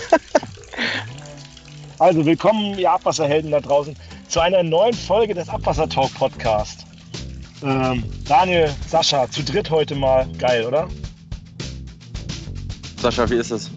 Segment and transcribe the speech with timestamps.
[1.98, 3.96] also willkommen, ihr Abwasserhelden da draußen,
[4.28, 6.86] zu einer neuen Folge des Abwasser Talk Podcast.
[7.62, 10.26] Ähm, Daniel, Sascha, zu dritt heute mal.
[10.38, 10.88] Geil, oder?
[13.00, 13.70] Sascha, wie ist es?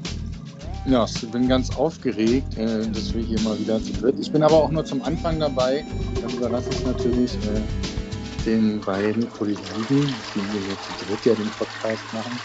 [0.87, 4.19] Ja, ich bin ganz aufgeregt, äh, dass wir hier mal wieder zu dritt.
[4.19, 5.83] Ich bin aber auch nur zum Anfang dabei.
[6.21, 11.49] Dann überlasse ich natürlich äh, den beiden Kollegen, die wir hier zu dritt ja den
[11.49, 12.39] Podcast machen.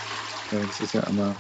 [0.53, 1.35] Äh, das ist ja immer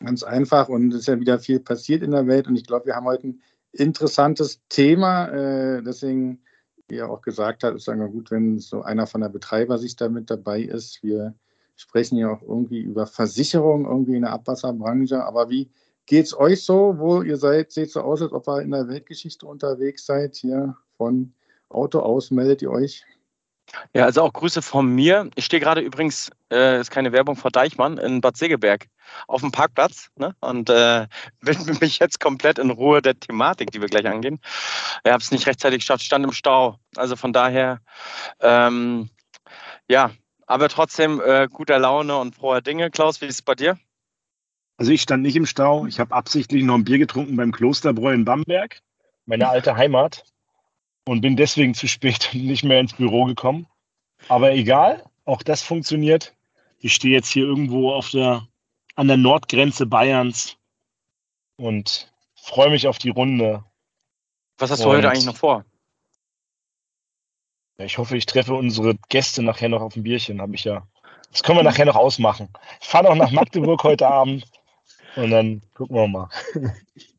[0.00, 2.46] ganz einfach und es ist ja wieder viel passiert in der Welt.
[2.46, 5.28] Und ich glaube, wir haben heute ein interessantes Thema.
[5.28, 6.40] Äh, deswegen,
[6.88, 10.30] wie er auch gesagt hat, ist es gut, wenn so einer von der Betreibersicht damit
[10.30, 11.02] dabei ist.
[11.02, 11.34] Wir
[11.76, 15.24] sprechen ja auch irgendwie über Versicherung, irgendwie in der Abwasserbranche.
[15.24, 15.70] Aber wie
[16.06, 17.72] geht es euch so, wo ihr seid?
[17.72, 20.36] Seht so aus, als ob ihr in der Weltgeschichte unterwegs seid.
[20.36, 21.32] Hier von
[21.68, 23.04] Auto aus meldet ihr euch.
[23.94, 25.30] Ja, also auch Grüße von mir.
[25.34, 28.86] Ich stehe gerade übrigens, äh, ist keine Werbung vor Deichmann, in Bad Segeberg
[29.26, 30.34] auf dem Parkplatz ne?
[30.40, 31.06] und äh,
[31.40, 34.40] widme mich jetzt komplett in Ruhe der Thematik, die wir gleich angehen.
[35.04, 36.78] Ich habe es nicht rechtzeitig geschafft, stand im Stau.
[36.96, 37.80] Also von daher,
[38.40, 39.10] ähm,
[39.88, 40.10] ja,
[40.46, 42.90] aber trotzdem äh, guter Laune und froher Dinge.
[42.90, 43.78] Klaus, wie ist es bei dir?
[44.78, 45.86] Also ich stand nicht im Stau.
[45.86, 48.80] Ich habe absichtlich noch ein Bier getrunken beim Klosterbräu in Bamberg,
[49.26, 50.24] meine alte Heimat,
[51.08, 53.66] und bin deswegen zu spät nicht mehr ins Büro gekommen.
[54.28, 56.34] Aber egal, auch das funktioniert.
[56.78, 58.46] Ich stehe jetzt hier irgendwo auf der,
[58.94, 60.56] an der Nordgrenze Bayerns
[61.56, 63.64] und freue mich auf die Runde.
[64.58, 65.64] Was hast du und heute eigentlich noch vor?
[67.78, 70.86] Ich hoffe, ich treffe unsere Gäste nachher noch auf ein Bierchen, habe ich ja.
[71.30, 72.48] Das können wir nachher noch ausmachen.
[72.80, 74.44] Ich fahre noch nach Magdeburg heute Abend
[75.16, 76.28] und dann gucken wir mal.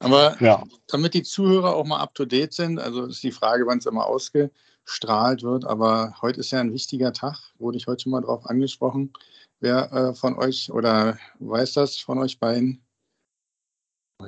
[0.00, 0.64] Aber ja.
[0.88, 3.86] damit die Zuhörer auch mal up to date sind, also ist die Frage, wann es
[3.86, 8.22] immer ausgestrahlt wird, aber heute ist ja ein wichtiger Tag, wurde ich heute schon mal
[8.22, 9.12] drauf angesprochen.
[9.60, 12.82] Wer äh, von euch oder weiß das von euch beiden?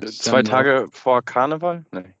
[0.05, 1.85] Zwei Tage vor Karneval?
[1.91, 2.15] Nee.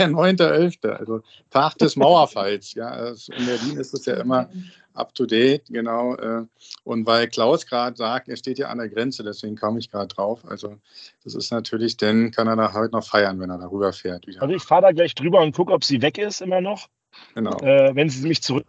[0.00, 2.74] Der 9.11., also Tag des Mauerfalls.
[2.74, 4.48] ja, also in Berlin ist es ja immer
[4.94, 6.14] up to date, genau.
[6.14, 6.46] Äh,
[6.84, 10.06] und weil Klaus gerade sagt, er steht ja an der Grenze, deswegen kam ich gerade
[10.06, 10.44] drauf.
[10.46, 10.76] Also
[11.24, 14.26] das ist natürlich, dann kann er da heute noch feiern, wenn er darüber fährt.
[14.26, 14.42] Wieder.
[14.42, 16.88] Also ich fahre da gleich drüber und gucke, ob sie weg ist immer noch.
[17.34, 17.58] Genau.
[17.58, 18.66] Äh, wenn sie mich zurück.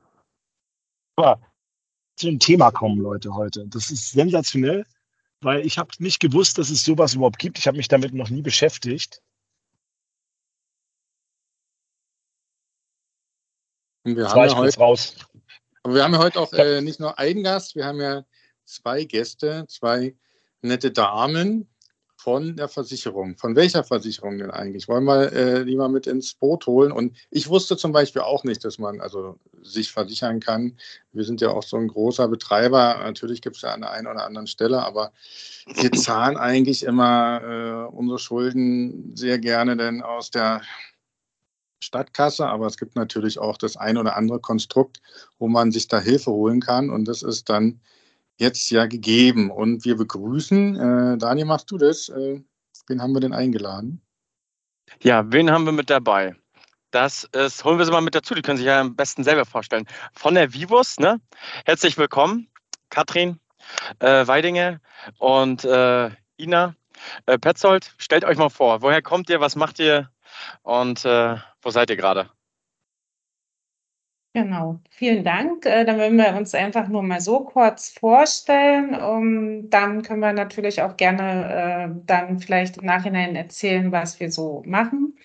[1.16, 1.42] Aber
[2.16, 3.68] zu dem Thema kommen, Leute, heute.
[3.68, 4.86] Das ist sensationell,
[5.42, 7.60] weil ich habe nicht gewusst, dass es sowas überhaupt gibt.
[7.60, 9.22] Ich habe mich damit noch nie beschäftigt.
[14.16, 15.16] Wir haben ja heute raus.
[15.84, 18.24] Aber wir haben ja heute auch äh, nicht nur einen Gast, wir haben ja
[18.66, 20.16] zwei Gäste, zwei
[20.62, 21.68] nette Damen
[22.20, 23.38] von der Versicherung.
[23.38, 24.90] Von welcher Versicherung denn eigentlich?
[24.90, 26.92] Wollen wir äh, die mal mit ins Boot holen?
[26.92, 30.78] Und ich wusste zum Beispiel auch nicht, dass man also sich versichern kann.
[31.14, 33.00] Wir sind ja auch so ein großer Betreiber.
[33.02, 35.14] Natürlich gibt es ja an der einen oder anderen Stelle, aber
[35.66, 37.42] wir zahlen eigentlich immer
[37.90, 40.62] äh, unsere Schulden sehr gerne denn aus der
[41.80, 45.02] Stadtkasse, aber es gibt natürlich auch das ein oder andere Konstrukt,
[45.38, 47.80] wo man sich da Hilfe holen kann und das ist dann
[48.38, 49.52] jetzt ja gegeben.
[49.52, 52.10] Und wir begrüßen, äh, Daniel, machst du das?
[52.10, 52.42] Äh,
[52.88, 54.02] wen haben wir denn eingeladen?
[55.02, 56.36] Ja, wen haben wir mit dabei?
[56.92, 59.46] Das ist, holen wir sie mal mit dazu, die können sich ja am besten selber
[59.46, 59.86] vorstellen.
[60.14, 61.22] Von der Vivus, ne?
[61.66, 62.50] Herzlich willkommen,
[62.90, 63.40] Katrin
[64.00, 64.80] äh, Weidinger
[65.20, 66.76] und äh, Ina
[67.26, 67.94] äh, Petzold.
[67.98, 70.10] Stellt euch mal vor, woher kommt ihr, was macht ihr
[70.64, 72.30] und äh, wo seid ihr gerade?
[74.34, 75.66] Genau, vielen Dank.
[75.66, 78.94] Äh, dann würden wir uns einfach nur mal so kurz vorstellen.
[78.96, 84.32] Um, dann können wir natürlich auch gerne äh, dann vielleicht im Nachhinein erzählen, was wir
[84.32, 85.18] so machen.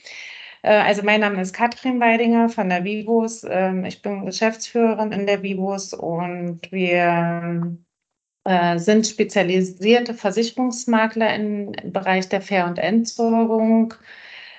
[0.62, 3.44] Äh, also mein Name ist Katrin Weidinger von der Vivos.
[3.48, 7.76] Ähm, ich bin Geschäftsführerin in der Vivos und wir
[8.44, 13.94] äh, sind spezialisierte Versicherungsmakler im Bereich der Fair- und Entsorgung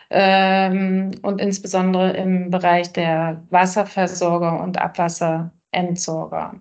[0.10, 6.60] ähm, und insbesondere im Bereich der Wasserversorger und Abwasserentsorger.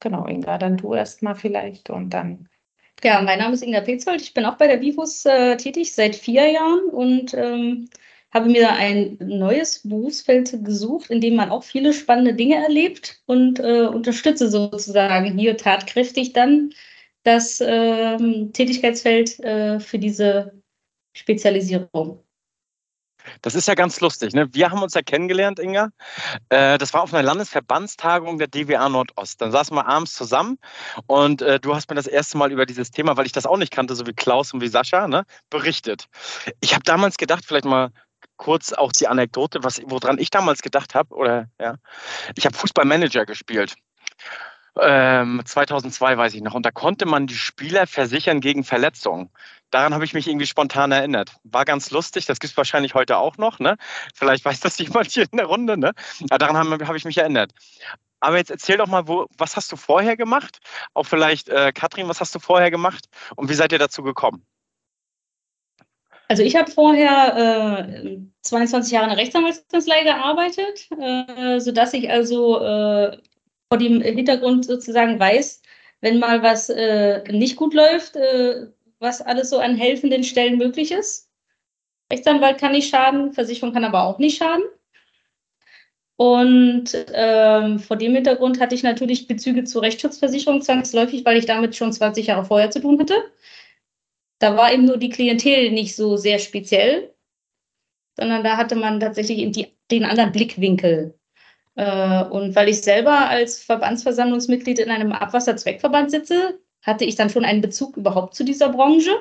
[0.00, 2.48] Genau, Inga, dann du erstmal vielleicht und dann.
[3.04, 4.20] Ja, mein Name ist Inga Petzold.
[4.20, 7.88] Ich bin auch bei der Vivus äh, tätig seit vier Jahren und ähm,
[8.32, 13.60] habe mir ein neues Berufsfeld gesucht, in dem man auch viele spannende Dinge erlebt und
[13.60, 16.72] äh, unterstütze sozusagen hier tatkräftig dann
[17.24, 20.52] das ähm, Tätigkeitsfeld äh, für diese
[21.12, 22.24] Spezialisierung.
[23.42, 24.34] Das ist ja ganz lustig.
[24.34, 24.48] Ne?
[24.52, 25.90] Wir haben uns ja kennengelernt, Inga.
[26.48, 29.40] Äh, das war auf einer Landesverbandstagung der DWA Nordost.
[29.40, 30.58] Dann saßen wir abends zusammen
[31.06, 33.56] und äh, du hast mir das erste Mal über dieses Thema, weil ich das auch
[33.56, 36.06] nicht kannte, so wie Klaus und wie Sascha, ne, berichtet.
[36.60, 37.90] Ich habe damals gedacht, vielleicht mal
[38.36, 41.76] kurz auch die Anekdote, was, woran ich damals gedacht habe, ja,
[42.36, 43.74] ich habe Fußballmanager gespielt.
[44.80, 46.54] Ähm, 2002 weiß ich noch.
[46.54, 49.30] Und da konnte man die Spieler versichern gegen Verletzungen.
[49.70, 51.32] Daran habe ich mich irgendwie spontan erinnert.
[51.44, 52.26] War ganz lustig.
[52.26, 53.58] Das gibt es wahrscheinlich heute auch noch.
[53.58, 53.76] Ne?
[54.14, 55.76] Vielleicht weiß das jemand hier in der Runde.
[55.76, 55.92] Ne?
[56.30, 57.52] Aber daran habe hab ich mich erinnert.
[58.20, 60.58] Aber jetzt erzähl doch mal, wo, was hast du vorher gemacht?
[60.94, 63.06] Auch vielleicht, äh, Katrin, was hast du vorher gemacht?
[63.36, 64.46] Und wie seid ihr dazu gekommen?
[66.28, 72.62] Also ich habe vorher äh, 22 Jahre in der Rechtsanwaltskanzlei gearbeitet, äh, sodass ich also
[72.62, 73.18] äh,
[73.72, 75.62] vor dem Hintergrund sozusagen weiß,
[76.02, 78.66] wenn mal was äh, nicht gut läuft, äh,
[78.98, 81.30] was alles so an helfenden Stellen möglich ist.
[82.12, 84.64] Rechtsanwalt kann nicht schaden, Versicherung kann aber auch nicht schaden.
[86.16, 91.74] Und ähm, vor dem Hintergrund hatte ich natürlich Bezüge zur Rechtsschutzversicherung zwangsläufig, weil ich damit
[91.74, 93.14] schon 20 Jahre vorher zu tun hatte.
[94.38, 97.14] Da war eben nur die Klientel nicht so sehr speziell,
[98.18, 101.18] sondern da hatte man tatsächlich die, den anderen Blickwinkel.
[101.74, 107.44] Äh, und weil ich selber als Verbandsversammlungsmitglied in einem Abwasserzweckverband sitze, hatte ich dann schon
[107.44, 109.12] einen Bezug überhaupt zu dieser Branche.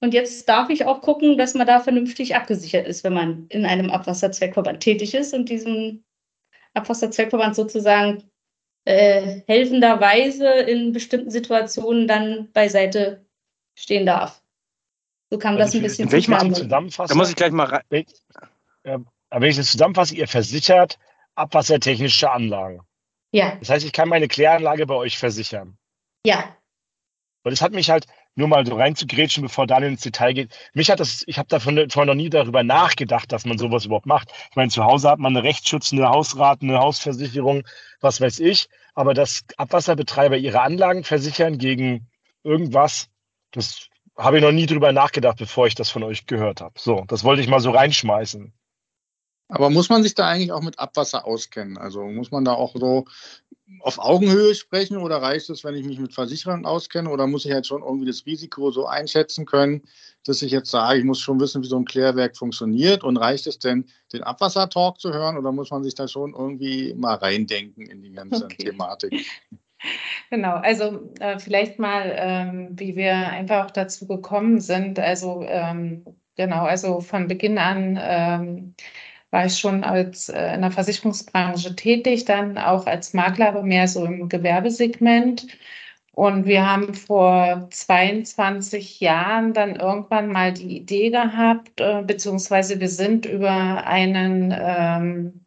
[0.00, 3.64] Und jetzt darf ich auch gucken, dass man da vernünftig abgesichert ist, wenn man in
[3.64, 6.04] einem Abwasserzweckverband tätig ist und diesen
[6.74, 8.24] Abwasserzweckverband sozusagen
[8.84, 13.24] äh, helfenderweise in bestimmten Situationen dann beiseite
[13.74, 14.42] stehen darf.
[15.30, 17.82] So kam das ein bisschen wenn ich mal zusammenfasse, da muss ich gleich mal rein.
[17.88, 18.04] Wenn,
[18.84, 18.98] äh,
[19.30, 20.98] wenn ich das zusammenfasse, ihr versichert
[21.36, 22.80] abwassertechnische Anlagen.
[23.32, 23.56] Ja.
[23.56, 25.78] Das heißt, ich kann meine Kläranlage bei euch versichern.
[26.24, 26.56] Ja.
[27.44, 28.06] Und das hat mich halt,
[28.36, 30.54] nur mal so reinzugrätschen, bevor Daniel ins Detail geht.
[30.74, 34.06] Mich hat das, ich habe davon vorher noch nie darüber nachgedacht, dass man sowas überhaupt
[34.06, 34.30] macht.
[34.50, 37.66] Ich meine, zu Hause hat man eine rechtsschützende Hausrat, eine Hausversicherung,
[38.00, 38.68] was weiß ich.
[38.94, 42.08] Aber dass Abwasserbetreiber ihre Anlagen versichern gegen
[42.44, 43.08] irgendwas,
[43.52, 46.74] das habe ich noch nie drüber nachgedacht, bevor ich das von euch gehört habe.
[46.78, 48.52] So, das wollte ich mal so reinschmeißen.
[49.48, 51.78] Aber muss man sich da eigentlich auch mit Abwasser auskennen?
[51.78, 53.04] Also muss man da auch so
[53.80, 57.52] auf Augenhöhe sprechen oder reicht es, wenn ich mich mit Versicherern auskenne oder muss ich
[57.52, 59.82] halt schon irgendwie das Risiko so einschätzen können,
[60.24, 63.46] dass ich jetzt sage, ich muss schon wissen, wie so ein Klärwerk funktioniert und reicht
[63.46, 67.86] es denn, den Abwassertalk zu hören oder muss man sich da schon irgendwie mal reindenken
[67.86, 68.70] in die ganze okay.
[68.70, 69.26] Thematik?
[70.30, 74.98] Genau, also äh, vielleicht mal, ähm, wie wir einfach auch dazu gekommen sind.
[74.98, 76.04] Also ähm,
[76.34, 78.74] genau, also von Beginn an ähm,
[79.30, 83.88] war ich schon als äh, in der Versicherungsbranche tätig, dann auch als Makler, aber mehr
[83.88, 85.46] so im Gewerbesegment.
[86.12, 92.88] Und wir haben vor 22 Jahren dann irgendwann mal die Idee gehabt, äh, beziehungsweise wir
[92.88, 95.44] sind über einen ähm,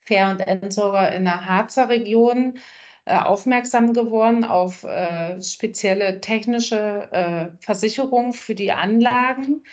[0.00, 2.58] Fair- und Entsorger in der Harzer Region
[3.04, 9.64] äh, aufmerksam geworden auf äh, spezielle technische äh, Versicherungen für die Anlagen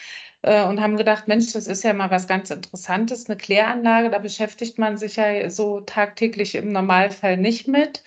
[0.45, 4.19] äh, und haben gedacht, Mensch, das ist ja mal was ganz Interessantes, eine Kläranlage, da
[4.19, 8.03] beschäftigt man sich ja so tagtäglich im Normalfall nicht mit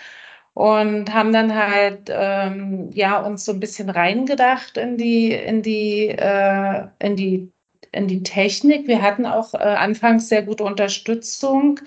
[0.54, 6.08] und haben dann halt ähm, ja uns so ein bisschen reingedacht in die in die
[6.08, 7.52] äh, in die
[7.92, 8.86] in die Technik.
[8.88, 11.80] Wir hatten auch äh, anfangs sehr gute Unterstützung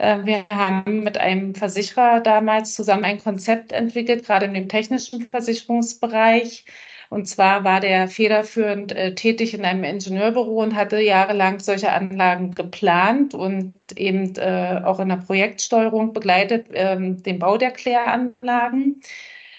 [0.00, 5.28] äh, wir haben mit einem Versicherer damals zusammen ein Konzept entwickelt, gerade in dem technischen
[5.28, 6.64] Versicherungsbereich.
[7.10, 12.54] Und zwar war der federführend äh, tätig in einem Ingenieurbüro und hatte jahrelang solche Anlagen
[12.54, 19.02] geplant und eben äh, auch in der Projektsteuerung begleitet ähm, den Bau der Kläranlagen,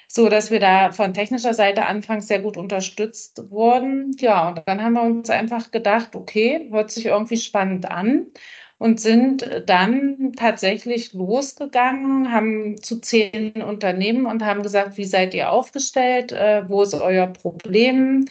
[0.08, 4.16] so dass wir da von technischer Seite anfangs sehr gut unterstützt wurden.
[4.20, 8.28] Ja, und dann haben wir uns einfach gedacht, okay, hört sich irgendwie spannend an
[8.82, 15.52] und sind dann tatsächlich losgegangen, haben zu zehn Unternehmen und haben gesagt, wie seid ihr
[15.52, 18.26] aufgestellt, äh, wo ist euer Problem,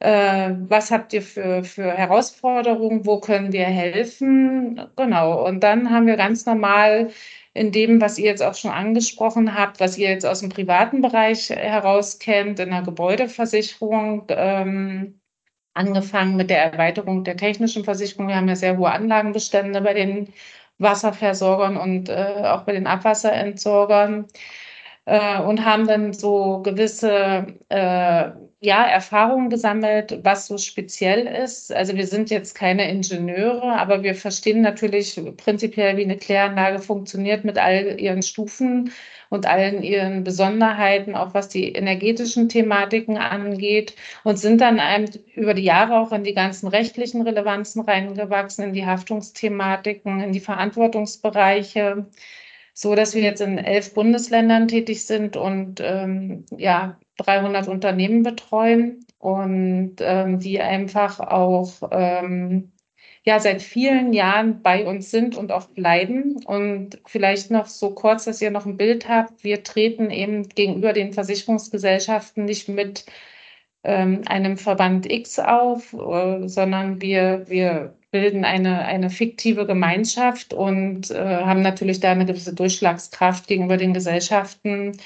[0.00, 4.80] äh, was habt ihr für, für Herausforderungen, wo können wir helfen.
[4.96, 7.10] Genau, und dann haben wir ganz normal
[7.52, 11.02] in dem, was ihr jetzt auch schon angesprochen habt, was ihr jetzt aus dem privaten
[11.02, 15.20] Bereich heraus kennt, in der Gebäudeversicherung, ähm,
[15.74, 18.28] angefangen mit der Erweiterung der technischen Versicherung.
[18.28, 20.32] Wir haben ja sehr hohe Anlagenbestände bei den
[20.78, 24.26] Wasserversorgern und äh, auch bei den Abwasserentsorgern
[25.06, 31.72] äh, und haben dann so gewisse äh, ja, Erfahrungen gesammelt, was so speziell ist.
[31.72, 37.44] Also wir sind jetzt keine Ingenieure, aber wir verstehen natürlich prinzipiell, wie eine Kläranlage funktioniert
[37.44, 38.90] mit all ihren Stufen
[39.30, 45.54] und allen ihren Besonderheiten, auch was die energetischen Thematiken angeht und sind dann einem über
[45.54, 52.06] die Jahre auch in die ganzen rechtlichen Relevanzen reingewachsen, in die Haftungsthematiken, in die Verantwortungsbereiche
[52.74, 59.06] so dass wir jetzt in elf Bundesländern tätig sind und ähm, ja 300 Unternehmen betreuen
[59.18, 62.72] und ähm, die einfach auch ähm,
[63.24, 66.44] ja seit vielen Jahren bei uns sind und auch bleiben.
[66.44, 69.42] Und vielleicht noch so kurz, dass ihr noch ein Bild habt.
[69.44, 73.06] Wir treten eben gegenüber den Versicherungsgesellschaften nicht mit
[73.84, 81.10] ähm, einem Verband X auf, äh, sondern wir, wir bilden eine, eine fiktive Gemeinschaft und
[81.10, 84.98] äh, haben natürlich da eine gewisse Durchschlagskraft gegenüber den Gesellschaften,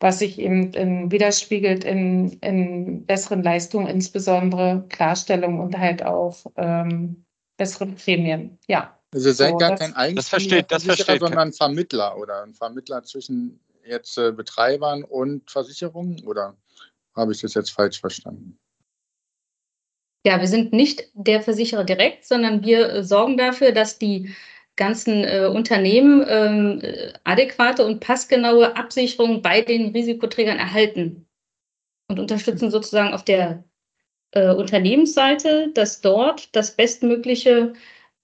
[0.00, 7.23] was sich eben in, widerspiegelt in, in besseren Leistungen, insbesondere Klarstellung und halt auch ähm,
[7.56, 8.58] besseren Prämien.
[8.66, 8.98] Ja.
[9.12, 12.18] Also ihr seid so, gar das, kein eigenes das versteht, das versteht sondern ein Vermittler
[12.18, 16.56] oder ein Vermittler zwischen jetzt äh, Betreibern und Versicherungen oder
[17.14, 18.58] habe ich das jetzt falsch verstanden?
[20.26, 24.34] Ja, wir sind nicht der Versicherer direkt, sondern wir äh, sorgen dafür, dass die
[24.76, 26.82] ganzen äh, Unternehmen ähm,
[27.22, 31.26] adäquate und passgenaue Absicherung bei den Risikoträgern erhalten
[32.08, 33.64] und unterstützen sozusagen auf der
[34.34, 37.72] äh, Unternehmensseite, dass dort das Bestmögliche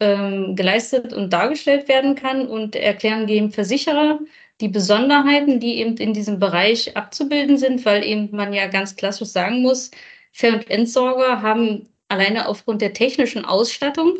[0.00, 4.18] ähm, geleistet und dargestellt werden kann und erklären dem Versicherer
[4.60, 9.28] die Besonderheiten, die eben in diesem Bereich abzubilden sind, weil eben man ja ganz klassisch
[9.28, 9.90] sagen muss,
[10.32, 14.18] Fair- und Entsorger haben alleine aufgrund der technischen Ausstattung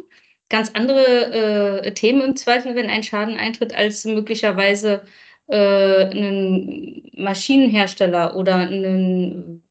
[0.49, 5.03] ganz andere äh, Themen im Zweifel, wenn ein Schaden eintritt, als möglicherweise
[5.49, 9.63] äh, ein Maschinenhersteller oder ein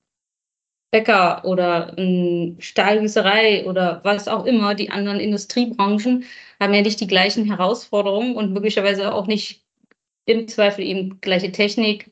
[0.91, 6.25] Bäcker oder eine Stahlgießerei oder was auch immer, die anderen Industriebranchen
[6.59, 9.63] haben ja nicht die gleichen Herausforderungen und möglicherweise auch nicht
[10.25, 12.11] im Zweifel eben gleiche Technik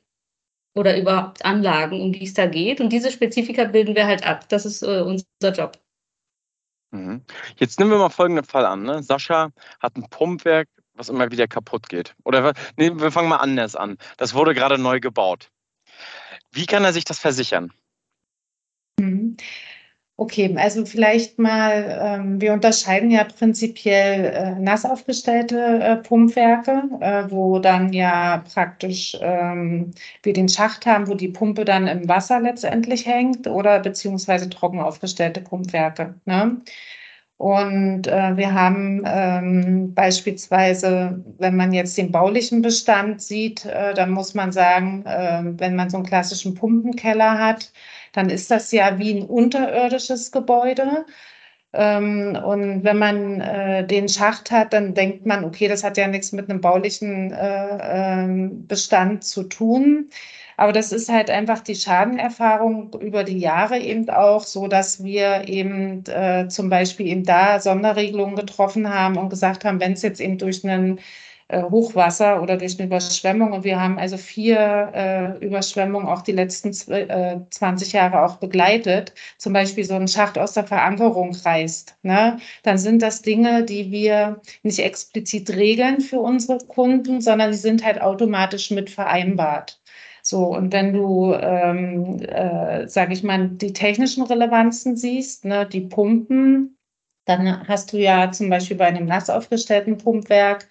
[0.76, 2.80] oder überhaupt Anlagen, um die es da geht.
[2.80, 4.48] Und diese Spezifika bilden wir halt ab.
[4.50, 5.80] Das ist äh, unser Job.
[6.92, 7.24] Mhm.
[7.58, 8.84] Jetzt nehmen wir mal folgenden Fall an.
[8.84, 9.02] Ne?
[9.04, 12.16] Sascha hat ein Pumpwerk, was immer wieder kaputt geht.
[12.24, 13.98] Oder nee, wir fangen mal anders an.
[14.18, 15.50] Das wurde gerade neu gebaut.
[16.52, 17.74] Wie kann er sich das versichern?
[19.00, 19.38] Mhm.
[20.20, 27.32] Okay, also vielleicht mal, ähm, wir unterscheiden ja prinzipiell äh, nass aufgestellte äh, Pumpwerke, äh,
[27.32, 29.92] wo dann ja praktisch ähm,
[30.24, 34.80] wir den Schacht haben, wo die Pumpe dann im Wasser letztendlich hängt oder beziehungsweise trocken
[34.80, 36.16] aufgestellte Pumpwerke.
[36.26, 36.62] Ne?
[37.38, 44.10] Und äh, wir haben ähm, beispielsweise, wenn man jetzt den baulichen Bestand sieht, äh, dann
[44.10, 47.72] muss man sagen, äh, wenn man so einen klassischen Pumpenkeller hat,
[48.14, 51.06] dann ist das ja wie ein unterirdisches Gebäude.
[51.74, 56.08] Ähm, und wenn man äh, den Schacht hat, dann denkt man, okay, das hat ja
[56.08, 60.10] nichts mit einem baulichen äh, äh, Bestand zu tun.
[60.58, 65.48] Aber das ist halt einfach die Schadenerfahrung über die Jahre eben auch so, dass wir
[65.48, 70.20] eben äh, zum Beispiel eben da Sonderregelungen getroffen haben und gesagt haben, wenn es jetzt
[70.20, 71.00] eben durch einen
[71.50, 73.54] äh, Hochwasser oder durch eine Überschwemmung.
[73.54, 74.92] Und wir haben also vier
[75.40, 79.14] äh, Überschwemmungen auch die letzten äh, 20 Jahre auch begleitet.
[79.38, 81.98] Zum Beispiel so ein Schacht aus der Verankerung reißt.
[82.04, 82.38] Ne?
[82.64, 87.86] Dann sind das Dinge, die wir nicht explizit regeln für unsere Kunden, sondern die sind
[87.86, 89.80] halt automatisch mit vereinbart.
[90.30, 95.80] So, und wenn du, ähm, äh, sage ich mal, die technischen Relevanzen siehst, ne, die
[95.80, 96.78] Pumpen,
[97.26, 100.68] dann hast du ja zum Beispiel bei einem nass aufgestellten Pumpwerk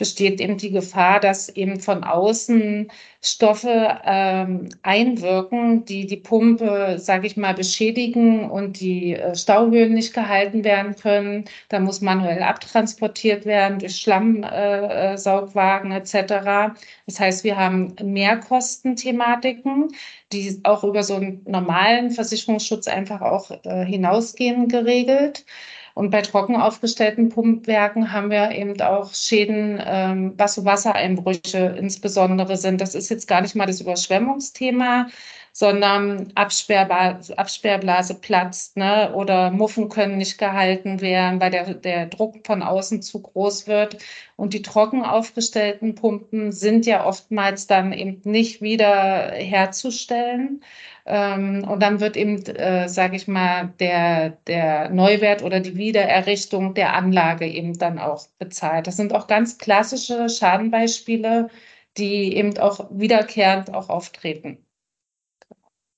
[0.00, 2.90] besteht eben die Gefahr, dass eben von außen
[3.20, 10.14] Stoffe ähm, einwirken, die die Pumpe, sage ich mal, beschädigen und die äh, Stauhöhen nicht
[10.14, 11.44] gehalten werden können.
[11.68, 16.72] Da muss manuell abtransportiert werden durch Schlammsaugwagen äh, äh etc.
[17.04, 19.88] Das heißt, wir haben Mehrkostenthematiken,
[20.32, 25.44] die auch über so einen normalen Versicherungsschutz einfach auch äh, hinausgehen geregelt.
[25.94, 32.56] Und bei trocken aufgestellten Pumpwerken haben wir eben auch Schäden, ähm, was so Wassereinbrüche insbesondere
[32.56, 32.80] sind.
[32.80, 35.08] Das ist jetzt gar nicht mal das Überschwemmungsthema,
[35.52, 39.12] sondern Absperrblase, Absperrblase platzt ne?
[39.14, 43.98] oder Muffen können nicht gehalten werden, weil der, der Druck von außen zu groß wird.
[44.36, 50.62] Und die trocken aufgestellten Pumpen sind ja oftmals dann eben nicht wieder herzustellen.
[51.12, 56.72] Ähm, und dann wird eben, äh, sage ich mal, der, der Neuwert oder die Wiedererrichtung
[56.74, 58.86] der Anlage eben dann auch bezahlt.
[58.86, 61.48] Das sind auch ganz klassische Schadenbeispiele,
[61.96, 64.64] die eben auch wiederkehrend auch auftreten.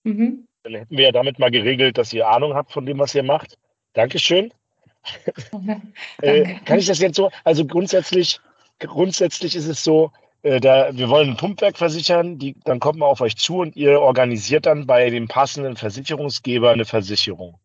[0.05, 0.47] Mhm.
[0.63, 3.23] Dann hätten wir ja damit mal geregelt, dass ihr Ahnung habt von dem, was ihr
[3.23, 3.59] macht.
[3.93, 4.51] Dankeschön.
[6.23, 7.31] äh, kann ich das jetzt so?
[7.45, 8.41] Also grundsätzlich,
[8.79, 10.11] grundsätzlich ist es so,
[10.43, 13.77] äh, da, wir wollen ein Pumpwerk versichern, die, dann kommt man auf euch zu und
[13.77, 17.59] ihr organisiert dann bei dem passenden Versicherungsgeber eine Versicherung.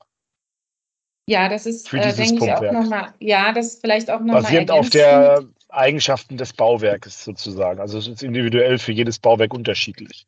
[1.29, 4.43] Ja, das ist, äh, denke ich, auch nochmal, ja, das ist vielleicht auch nochmal.
[4.43, 7.81] Basierend auf der Eigenschaften des Bauwerkes sozusagen.
[7.81, 10.25] Also es ist individuell für jedes Bauwerk unterschiedlich.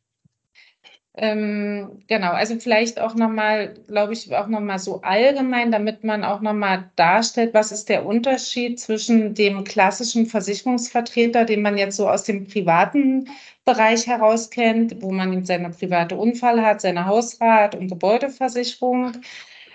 [1.22, 6.40] Ähm, genau, also vielleicht auch nochmal, glaube ich, auch nochmal so allgemein, damit man auch
[6.40, 12.24] nochmal darstellt, was ist der Unterschied zwischen dem klassischen Versicherungsvertreter, den man jetzt so aus
[12.24, 13.28] dem privaten
[13.66, 19.12] Bereich heraus kennt, wo man seine private Unfall hat, seine Hausrat- und Gebäudeversicherung.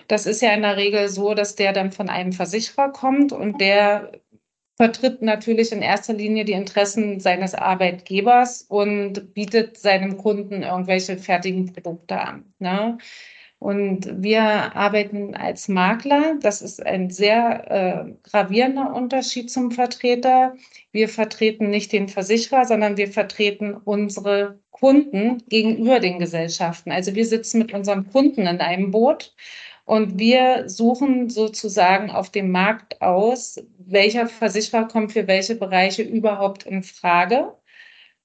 [0.08, 3.62] Das ist ja in der Regel so, dass der dann von einem Versicherer kommt und
[3.62, 4.14] der
[4.78, 11.72] vertritt natürlich in erster Linie die Interessen seines Arbeitgebers und bietet seinem Kunden irgendwelche fertigen
[11.72, 12.54] Produkte an.
[12.60, 12.98] Ne?
[13.60, 14.44] Und wir
[14.76, 16.36] arbeiten als Makler.
[16.42, 20.56] Das ist ein sehr äh, gravierender Unterschied zum Vertreter.
[20.92, 26.92] Wir vertreten nicht den Versicherer, sondern wir vertreten unsere Kunden gegenüber den Gesellschaften.
[26.92, 29.34] Also wir sitzen mit unserem Kunden in einem Boot
[29.86, 36.64] und wir suchen sozusagen auf dem Markt aus, welcher Versicherer kommt für welche Bereiche überhaupt
[36.64, 37.54] in Frage.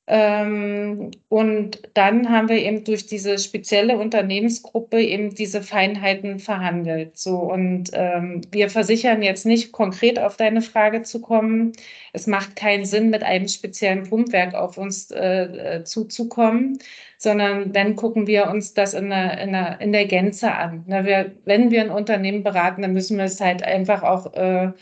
[0.06, 7.16] Ähm, und dann haben wir eben durch diese spezielle Unternehmensgruppe eben diese Feinheiten verhandelt.
[7.16, 11.72] So und ähm, wir versichern jetzt nicht konkret auf deine Frage zu kommen.
[12.12, 16.78] Es macht keinen Sinn, mit einem speziellen Pumpwerk auf uns äh, äh zuzukommen,
[17.22, 20.84] sondern dann gucken wir uns das in der, in der, in der Gänze an.
[20.86, 24.72] Na, wir, wenn wir ein Unternehmen beraten, dann müssen wir es halt einfach auch äh,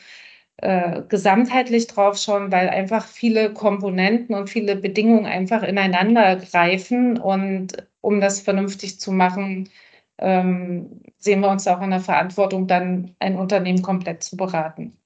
[0.59, 7.18] äh, gesamtheitlich drauf schauen, weil einfach viele Komponenten und viele Bedingungen einfach ineinander greifen.
[7.18, 9.68] Und um das vernünftig zu machen,
[10.18, 14.97] ähm, sehen wir uns auch in der Verantwortung, dann ein Unternehmen komplett zu beraten.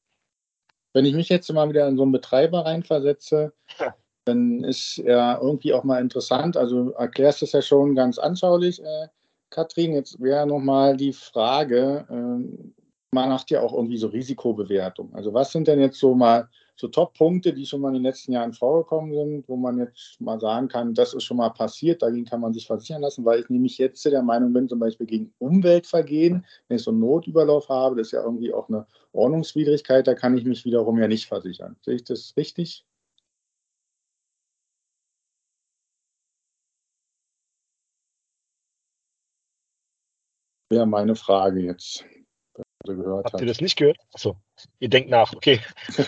[0.92, 3.94] Wenn ich mich jetzt mal wieder in so einen Betreiber reinversetze, ja.
[4.24, 6.56] Dann ist ja irgendwie auch mal interessant.
[6.56, 9.08] Also erklärst es ja schon ganz anschaulich, äh,
[9.50, 9.92] Katrin.
[9.92, 12.72] Jetzt wäre nochmal die Frage, äh,
[13.14, 15.14] man macht ja auch irgendwie so Risikobewertung.
[15.14, 18.32] Also was sind denn jetzt so mal so Top-Punkte, die schon mal in den letzten
[18.32, 22.24] Jahren vorgekommen sind, wo man jetzt mal sagen kann, das ist schon mal passiert, dagegen
[22.24, 25.32] kann man sich versichern lassen, weil ich nämlich jetzt der Meinung bin, zum Beispiel gegen
[25.38, 30.14] Umweltvergehen, wenn ich so einen Notüberlauf habe, das ist ja irgendwie auch eine Ordnungswidrigkeit, da
[30.14, 31.76] kann ich mich wiederum ja nicht versichern.
[31.82, 32.84] Sehe ich das richtig?
[40.72, 42.02] Wäre meine Frage jetzt
[42.82, 43.40] gehört Habt hat.
[43.42, 43.98] ihr das nicht gehört?
[44.14, 44.36] Achso,
[44.80, 45.60] ihr denkt nach, okay.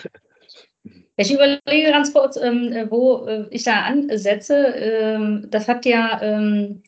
[1.17, 4.55] Ich überlege ganz kurz, ähm, wo äh, ich da ansetze.
[4.55, 6.83] Ähm, das hat ja, ähm,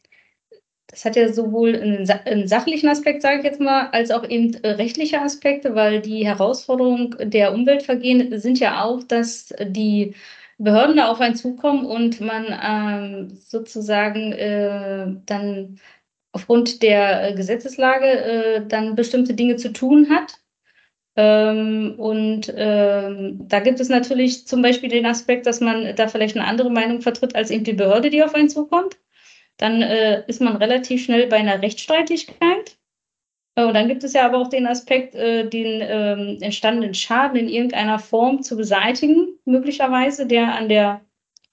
[0.88, 4.54] das hat ja sowohl einen, einen sachlichen Aspekt, sage ich jetzt mal, als auch eben
[4.64, 10.14] äh, rechtliche Aspekte, weil die Herausforderungen der Umweltvergehen sind ja auch, dass die
[10.58, 15.80] Behörden da auf einen zukommen und man ähm, sozusagen äh, dann
[16.38, 20.40] aufgrund der äh, Gesetzeslage äh, dann bestimmte Dinge zu tun hat.
[21.16, 26.38] Ähm, und ähm, da gibt es natürlich zum Beispiel den Aspekt, dass man da vielleicht
[26.38, 28.98] eine andere Meinung vertritt als eben die Behörde, die auf einen zukommt.
[29.58, 32.78] Dann äh, ist man relativ schnell bei einer Rechtsstreitigkeit.
[33.56, 37.40] Äh, und dann gibt es ja aber auch den Aspekt, äh, den ähm, entstandenen Schaden
[37.40, 41.02] in irgendeiner Form zu beseitigen, möglicherweise, der an der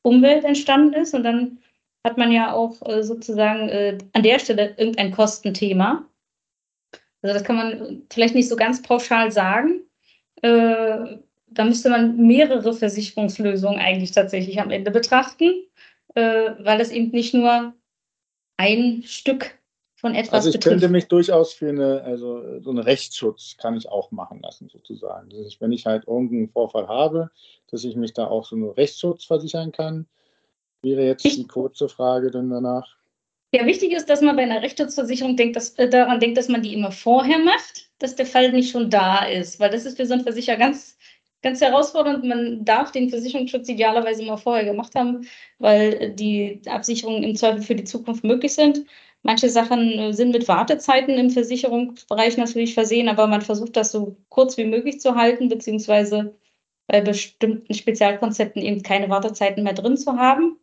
[0.02, 1.14] Umwelt entstanden ist.
[1.14, 1.58] Und dann
[2.04, 6.06] hat man ja auch äh, sozusagen äh, an der Stelle irgendein Kostenthema.
[7.22, 9.80] Also das kann man vielleicht nicht so ganz pauschal sagen.
[10.42, 15.52] Äh, da müsste man mehrere Versicherungslösungen eigentlich tatsächlich am Ende betrachten,
[16.16, 17.72] weil es eben nicht nur
[18.56, 19.56] ein Stück
[19.94, 20.72] von etwas Also ich betrifft.
[20.72, 25.30] könnte mich durchaus für eine, also so einen Rechtsschutz kann ich auch machen lassen sozusagen.
[25.30, 27.30] Das ist, wenn ich halt irgendeinen Vorfall habe,
[27.70, 30.08] dass ich mich da auch so einen Rechtsschutz versichern kann
[30.84, 32.96] Wäre jetzt die kurze Frage dann danach.
[33.54, 36.62] Ja, wichtig ist, dass man bei einer Rechtsschutzversicherung denkt, dass, äh, daran denkt, dass man
[36.62, 40.06] die immer vorher macht, dass der Fall nicht schon da ist, weil das ist für
[40.06, 40.98] so einen Versicherer ganz,
[41.40, 42.24] ganz herausfordernd.
[42.24, 47.76] Man darf den Versicherungsschutz idealerweise immer vorher gemacht haben, weil die Absicherungen im Zweifel für
[47.76, 48.86] die Zukunft möglich sind.
[49.22, 54.16] Manche Sachen äh, sind mit Wartezeiten im Versicherungsbereich natürlich versehen, aber man versucht das so
[54.28, 56.34] kurz wie möglich zu halten, beziehungsweise
[56.88, 60.58] bei bestimmten Spezialkonzepten eben keine Wartezeiten mehr drin zu haben.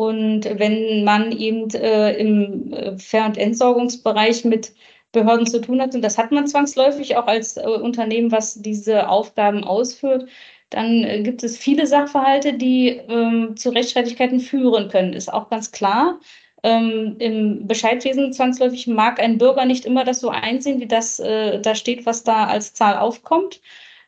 [0.00, 4.72] Und wenn man eben äh, im äh, Ver- und Entsorgungsbereich mit
[5.10, 9.08] Behörden zu tun hat, und das hat man zwangsläufig auch als äh, Unternehmen, was diese
[9.08, 10.28] Aufgaben ausführt,
[10.70, 15.14] dann äh, gibt es viele Sachverhalte, die ähm, zu Rechtsstreitigkeiten führen können.
[15.14, 16.20] Ist auch ganz klar.
[16.62, 21.60] Ähm, Im Bescheidwesen zwangsläufig mag ein Bürger nicht immer das so einsehen, wie das äh,
[21.60, 23.60] da steht, was da als Zahl aufkommt.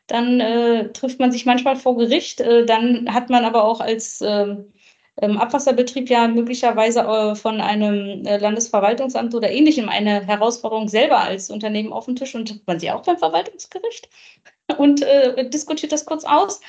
[0.07, 2.40] Dann äh, trifft man sich manchmal vor Gericht.
[2.40, 4.72] Äh, dann hat man aber auch als ähm,
[5.20, 11.92] Abwasserbetrieb ja möglicherweise äh, von einem äh, Landesverwaltungsamt oder ähnlichem eine Herausforderung selber als Unternehmen
[11.92, 14.09] auf den Tisch und man sie auch beim Verwaltungsgericht
[14.78, 16.61] und äh, diskutiert das kurz aus.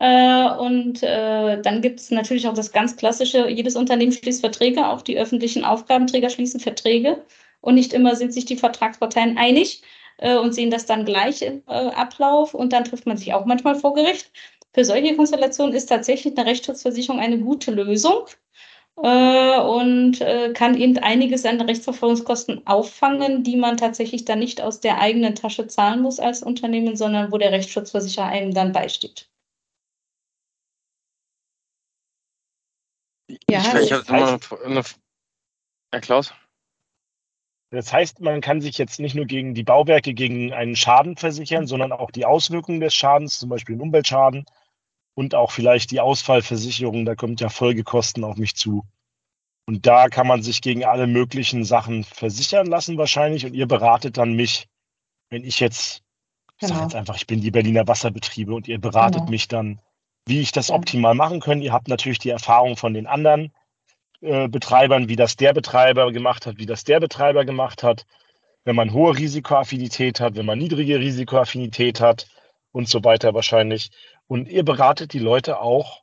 [0.00, 4.86] Äh, und äh, dann gibt es natürlich auch das ganz klassische, jedes Unternehmen schließt Verträge,
[4.88, 7.24] auch die öffentlichen Aufgabenträger schließen Verträge.
[7.60, 9.82] Und nicht immer sind sich die Vertragsparteien einig
[10.18, 12.54] äh, und sehen das dann gleich im Ablauf.
[12.54, 14.30] Und dann trifft man sich auch manchmal vor Gericht.
[14.74, 18.26] Für solche Konstellationen ist tatsächlich eine Rechtsschutzversicherung eine gute Lösung
[19.02, 24.80] äh, und äh, kann eben einiges an Rechtsverfolgungskosten auffangen, die man tatsächlich dann nicht aus
[24.80, 29.30] der eigenen Tasche zahlen muss als Unternehmen, sondern wo der Rechtsschutzversicherer einem dann beisteht.
[33.50, 34.82] Ja, ich, ich habe immer eine,
[35.92, 36.32] Herr Klaus.
[37.70, 41.66] Das heißt, man kann sich jetzt nicht nur gegen die Bauwerke gegen einen Schaden versichern,
[41.66, 44.46] sondern auch die Auswirkungen des Schadens, zum Beispiel den Umweltschaden
[45.14, 47.04] und auch vielleicht die Ausfallversicherung.
[47.04, 48.84] Da kommt ja Folgekosten auf mich zu.
[49.66, 54.16] Und da kann man sich gegen alle möglichen Sachen versichern lassen wahrscheinlich und ihr beratet
[54.16, 54.66] dann mich,
[55.28, 56.02] wenn ich jetzt,
[56.58, 56.72] genau.
[56.72, 59.30] sage jetzt einfach, ich bin die Berliner Wasserbetriebe und ihr beratet genau.
[59.30, 59.78] mich dann,
[60.24, 61.60] wie ich das optimal machen kann.
[61.60, 63.52] Ihr habt natürlich die Erfahrung von den anderen
[64.20, 68.04] äh, Betreibern, wie das der Betreiber gemacht hat, wie das der Betreiber gemacht hat.
[68.64, 72.26] Wenn man hohe Risikoaffinität hat, wenn man niedrige Risikoaffinität hat
[72.72, 73.90] und so weiter wahrscheinlich.
[74.26, 76.02] Und ihr beratet die Leute auch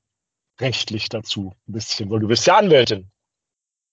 [0.59, 3.11] rechtlich dazu ein bisschen, weil du bist ja Anwältin.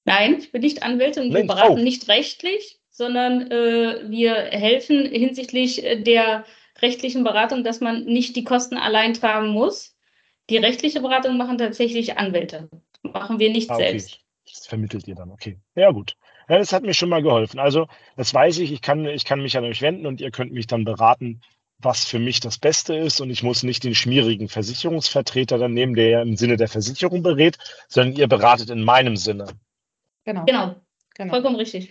[0.05, 1.83] Nein, ich bin nicht Anwältin und wir beraten oh.
[1.83, 6.45] nicht rechtlich, sondern äh, wir helfen hinsichtlich der
[6.81, 9.97] rechtlichen Beratung, dass man nicht die Kosten allein tragen muss.
[10.49, 12.69] Die rechtliche Beratung machen tatsächlich Anwälte
[13.03, 13.99] machen wir nicht ah, okay.
[13.99, 14.21] selbst.
[14.47, 15.61] Das vermittelt ihr dann, okay.
[15.75, 16.17] Ja, gut.
[16.49, 17.59] Ja, das hat mir schon mal geholfen.
[17.59, 17.87] Also,
[18.17, 20.67] das weiß ich, ich kann, ich kann mich an euch wenden und ihr könnt mich
[20.67, 21.41] dann beraten,
[21.79, 23.21] was für mich das Beste ist.
[23.21, 27.23] Und ich muss nicht den schmierigen Versicherungsvertreter dann nehmen, der ja im Sinne der Versicherung
[27.23, 29.47] berät, sondern ihr beratet in meinem Sinne.
[30.25, 30.45] Genau.
[30.45, 30.77] Genau.
[31.15, 31.31] genau.
[31.33, 31.91] Vollkommen richtig.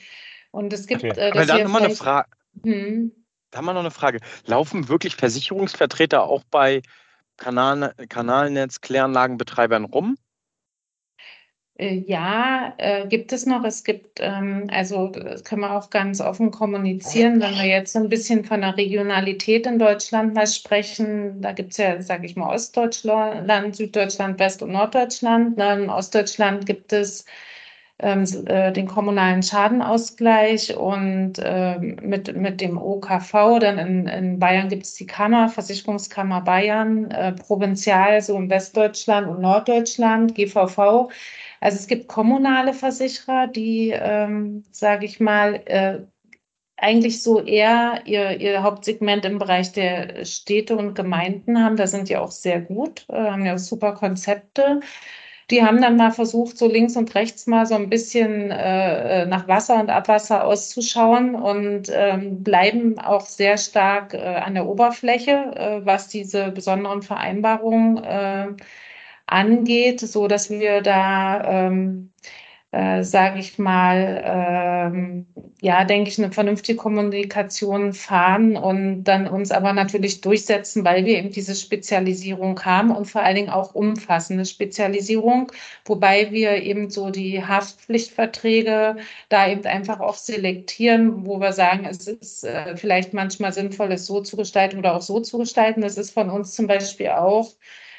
[0.52, 1.04] Und es gibt.
[1.04, 1.19] Okay.
[1.19, 2.30] Äh, Aber dann nochmal eine Frage.
[2.63, 3.12] Hm.
[3.50, 4.19] Da haben wir noch eine Frage.
[4.45, 6.82] Laufen wirklich Versicherungsvertreter auch bei
[7.38, 10.17] Kanal, Kanalnetz, Kläranlagenbetreibern rum?
[11.81, 13.63] Äh, ja, äh, gibt es noch.
[13.63, 18.07] Es gibt, ähm, also das können wir auch ganz offen kommunizieren, wenn wir jetzt ein
[18.09, 21.41] bisschen von der Regionalität in Deutschland mal sprechen.
[21.41, 25.59] Da gibt es ja, sage ich mal, Ostdeutschland, Süddeutschland, West- und Norddeutschland.
[25.59, 27.25] In Ostdeutschland gibt es
[27.99, 33.59] ähm, äh, den kommunalen Schadenausgleich und ähm, mit, mit dem OKV.
[33.59, 39.27] Dann in, in Bayern gibt es die Kammer, Versicherungskammer Bayern, äh, Provinzial, so in Westdeutschland
[39.27, 41.09] und Norddeutschland, GVV.
[41.62, 46.00] Also es gibt kommunale Versicherer, die, ähm, sage ich mal, äh,
[46.78, 51.78] eigentlich so eher ihr, ihr Hauptsegment im Bereich der Städte und Gemeinden haben.
[51.78, 54.82] Da sind die auch sehr gut, äh, haben ja super Konzepte.
[55.52, 59.47] Die haben dann mal versucht, so links und rechts mal so ein bisschen äh, nach
[59.47, 65.86] Wasser und Abwasser auszuschauen und ähm, bleiben auch sehr stark äh, an der Oberfläche, äh,
[65.86, 68.47] was diese besonderen Vereinbarungen äh,
[69.31, 72.11] angeht, so dass wir da, ähm,
[72.71, 75.27] äh, sage ich mal, ähm,
[75.61, 81.17] ja, denke ich, eine vernünftige Kommunikation fahren und dann uns aber natürlich durchsetzen, weil wir
[81.19, 85.51] eben diese Spezialisierung haben und vor allen Dingen auch umfassende Spezialisierung,
[85.85, 88.97] wobei wir eben so die Haftpflichtverträge
[89.29, 94.05] da eben einfach auch selektieren, wo wir sagen, es ist äh, vielleicht manchmal sinnvoll, es
[94.05, 95.81] so zu gestalten oder auch so zu gestalten.
[95.81, 97.49] Das ist von uns zum Beispiel auch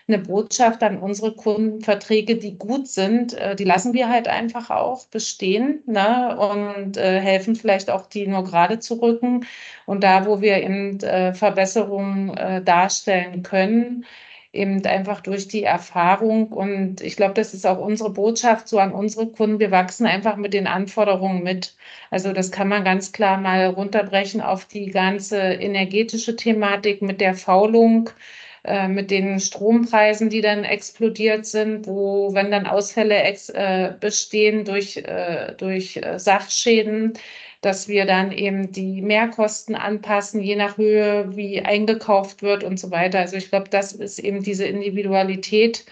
[0.08, 4.70] eine Botschaft an unsere Kunden, Verträge, die gut sind, äh, die lassen wir halt einfach
[4.70, 6.36] auch bestehen ne?
[6.38, 9.46] und äh, helfen vielleicht auch, die nur gerade zu rücken.
[9.86, 14.04] Und da, wo wir eben äh, Verbesserungen darstellen können,
[14.52, 16.48] eben einfach durch die Erfahrung.
[16.48, 19.60] Und ich glaube, das ist auch unsere Botschaft so an unsere Kunden.
[19.60, 21.74] Wir wachsen einfach mit den Anforderungen mit.
[22.10, 27.34] Also das kann man ganz klar mal runterbrechen auf die ganze energetische Thematik mit der
[27.34, 28.10] Faulung.
[28.64, 34.64] Äh, mit den Strompreisen, die dann explodiert sind, wo, wenn dann Ausfälle ex, äh, bestehen
[34.64, 37.14] durch, äh, durch äh, Sachschäden,
[37.61, 42.92] dass wir dann eben die Mehrkosten anpassen, je nach Höhe, wie eingekauft wird und so
[42.92, 43.18] weiter.
[43.20, 45.85] Also ich glaube, das ist eben diese Individualität,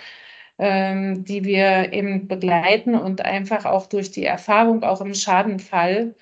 [0.58, 6.14] ähm, die wir eben begleiten und einfach auch durch die Erfahrung, auch im Schadenfall,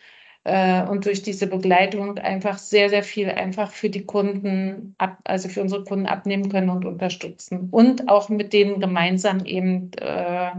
[0.45, 5.49] äh, und durch diese Begleitung einfach sehr, sehr viel einfach für die Kunden, ab, also
[5.49, 7.69] für unsere Kunden abnehmen können und unterstützen.
[7.71, 10.51] Und auch mit denen gemeinsam eben äh,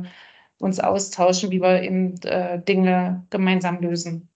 [0.60, 4.30] uns austauschen, wie wir eben äh, Dinge gemeinsam lösen.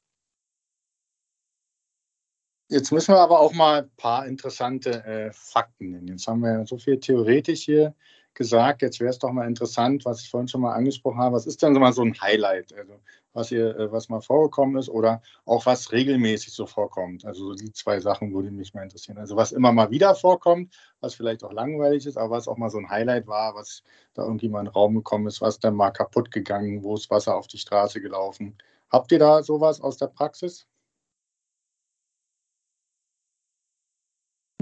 [2.69, 6.07] Jetzt müssen wir aber auch mal ein paar interessante äh, Fakten nennen.
[6.07, 7.93] Jetzt haben wir so viel theoretisch hier
[8.35, 11.35] gesagt, jetzt wäre es doch mal interessant, was ich vorhin schon mal angesprochen habe.
[11.35, 12.93] Was ist denn so mal so ein Highlight, also
[13.33, 17.25] was hier, äh, was mal vorgekommen ist oder auch was regelmäßig so vorkommt?
[17.25, 19.17] Also die zwei Sachen würde mich mal interessieren.
[19.17, 22.69] Also was immer mal wieder vorkommt, was vielleicht auch langweilig ist, aber was auch mal
[22.69, 25.75] so ein Highlight war, was da irgendwie mal in den Raum gekommen ist, was dann
[25.75, 28.57] mal kaputt gegangen, wo ist Wasser auf die Straße gelaufen.
[28.89, 30.67] Habt ihr da sowas aus der Praxis?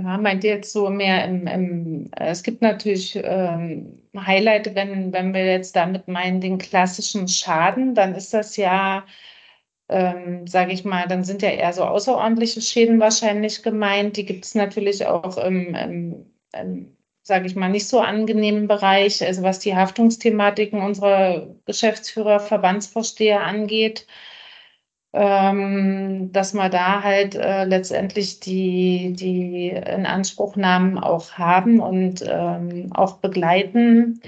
[0.04, 5.34] Ja, meint ihr jetzt so mehr im, im es gibt natürlich ähm, Highlight, wenn, wenn
[5.34, 9.06] wir jetzt damit meinen, den klassischen Schaden, dann ist das ja,
[9.90, 14.18] ähm, sage ich mal, dann sind ja eher so außerordentliche Schäden wahrscheinlich gemeint.
[14.18, 19.24] Die gibt es natürlich auch im, im, im sage ich mal, nicht so angenehmen Bereich,
[19.24, 24.08] also was die Haftungsthematiken unserer Geschäftsführer, Verbandsvorsteher angeht
[25.14, 33.18] ähm, dass wir da halt äh, letztendlich die, die Inanspruchnahmen auch haben und ähm, auch
[33.18, 34.22] begleiten.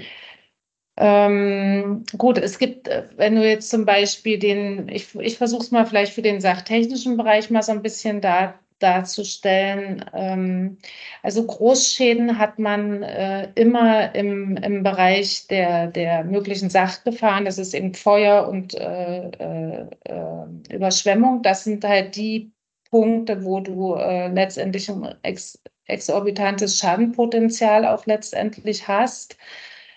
[0.96, 5.70] Ähm, gut, es gibt, äh, wenn du jetzt zum Beispiel den, ich, ich versuche es
[5.70, 10.04] mal vielleicht für den sachtechnischen Bereich mal so ein bisschen da darzustellen.
[10.12, 10.78] Ähm,
[11.22, 17.44] also Großschäden hat man äh, immer im, im Bereich der, der möglichen Sachgefahren.
[17.44, 21.42] Das ist eben Feuer und äh, äh, äh, Überschwemmung.
[21.42, 22.52] Das sind halt die
[22.90, 29.36] Punkte, wo du äh, letztendlich ein ex, exorbitantes Schadenpotenzial auch letztendlich hast.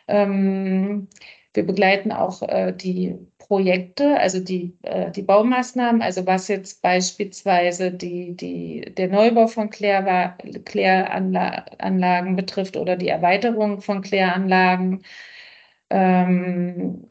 [0.07, 1.07] Ähm,
[1.53, 7.91] wir begleiten auch äh, die Projekte, also die, äh, die Baumaßnahmen, also was jetzt beispielsweise
[7.91, 15.03] die, die, der Neubau von Kläranlagen betrifft oder die Erweiterung von Kläranlagen.
[15.89, 17.07] Ähm,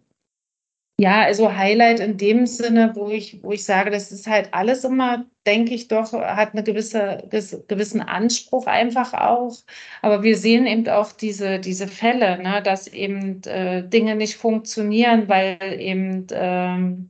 [0.98, 4.82] ja, also Highlight in dem Sinne, wo ich, wo ich sage, das ist halt alles
[4.84, 7.22] immer, denke ich doch, hat eine gewisse,
[7.68, 9.54] gewissen Anspruch einfach auch.
[10.00, 15.28] Aber wir sehen eben auch diese, diese Fälle, ne, dass eben äh, Dinge nicht funktionieren,
[15.28, 17.08] weil eben ähm,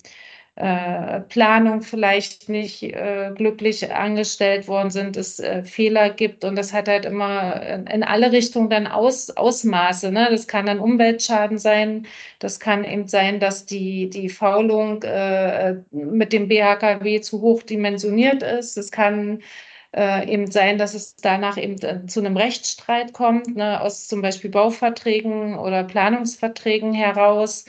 [0.56, 6.72] äh, Planung vielleicht nicht äh, glücklich angestellt worden sind, es äh, Fehler gibt und das
[6.72, 10.10] hat halt immer in, in alle Richtungen dann Aus, Ausmaße.
[10.10, 10.28] Ne?
[10.30, 12.06] Das kann dann Umweltschaden sein,
[12.38, 18.42] das kann eben sein, dass die, die Faulung äh, mit dem BHKW zu hoch dimensioniert
[18.42, 18.78] ist.
[18.78, 19.42] Es kann
[19.94, 24.22] äh, eben sein, dass es danach eben äh, zu einem Rechtsstreit kommt, ne, aus zum
[24.22, 27.66] Beispiel Bauverträgen oder Planungsverträgen heraus.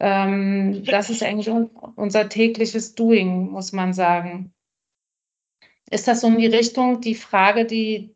[0.00, 1.48] Ähm, das ist eigentlich
[1.96, 4.52] unser tägliches Doing, muss man sagen.
[5.90, 8.14] Ist das so in die Richtung die Frage, die,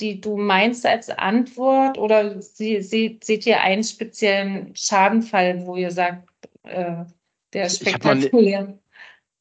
[0.00, 5.90] die du meinst als Antwort oder sie, sie, seht ihr einen speziellen Schadenfall, wo ihr
[5.90, 6.28] sagt,
[6.62, 7.04] äh,
[7.52, 8.78] der ist spektakulär?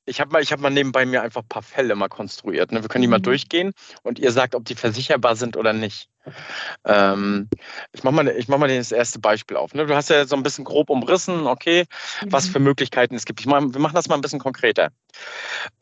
[0.05, 2.71] Ich habe mal, hab mal nebenbei mir einfach ein paar Fälle mal konstruiert.
[2.71, 2.81] Ne?
[2.81, 3.23] Wir können die mal mhm.
[3.23, 6.09] durchgehen und ihr sagt, ob die versicherbar sind oder nicht.
[6.85, 7.49] Ähm,
[7.91, 9.73] ich mache mal, mach mal das erste Beispiel auf.
[9.73, 9.85] Ne?
[9.85, 11.85] Du hast ja so ein bisschen grob umrissen, okay,
[12.21, 12.31] mhm.
[12.31, 13.39] was für Möglichkeiten es gibt.
[13.39, 14.89] Ich mach, wir machen das mal ein bisschen konkreter.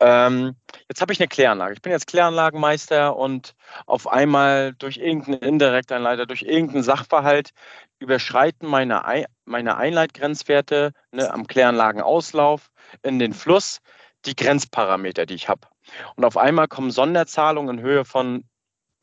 [0.00, 0.56] Ähm,
[0.88, 1.74] jetzt habe ich eine Kläranlage.
[1.74, 3.54] Ich bin jetzt Kläranlagenmeister und
[3.86, 7.50] auf einmal durch irgendeinen Indirekteinleiter, durch irgendeinen Sachverhalt
[7.98, 9.02] überschreiten meine,
[9.44, 12.70] meine Einleitgrenzwerte ne, am Kläranlagenauslauf
[13.02, 13.80] in den Fluss
[14.26, 15.68] die Grenzparameter, die ich habe.
[16.16, 18.44] Und auf einmal kommen Sonderzahlungen in Höhe von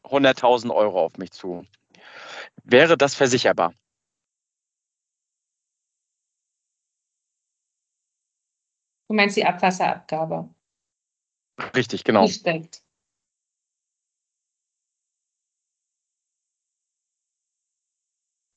[0.03, 1.65] 100.000 Euro auf mich zu.
[2.63, 3.73] Wäre das versicherbar?
[9.07, 10.49] Du meinst die Abwasserabgabe?
[11.75, 12.27] Richtig, genau.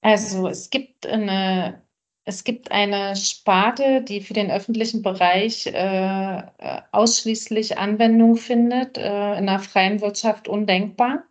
[0.00, 1.83] Also es gibt eine
[2.24, 6.42] es gibt eine Sparte, die für den öffentlichen Bereich äh,
[6.90, 11.24] ausschließlich Anwendung findet, äh, in der freien Wirtschaft undenkbar,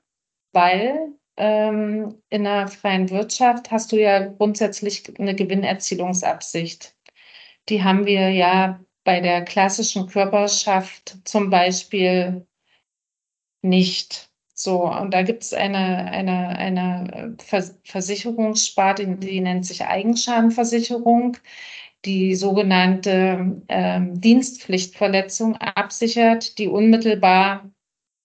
[0.52, 6.96] weil ähm, in der freien Wirtschaft hast du ja grundsätzlich eine Gewinnerzielungsabsicht.
[7.70, 12.46] Die haben wir ja bei der klassischen Körperschaft zum Beispiel
[13.64, 14.30] nicht.
[14.64, 17.36] So, und da gibt es eine, eine, eine
[17.84, 21.36] Versicherungssparte, die nennt sich Eigenschadenversicherung,
[22.06, 27.70] die sogenannte ähm, Dienstpflichtverletzung absichert, die unmittelbar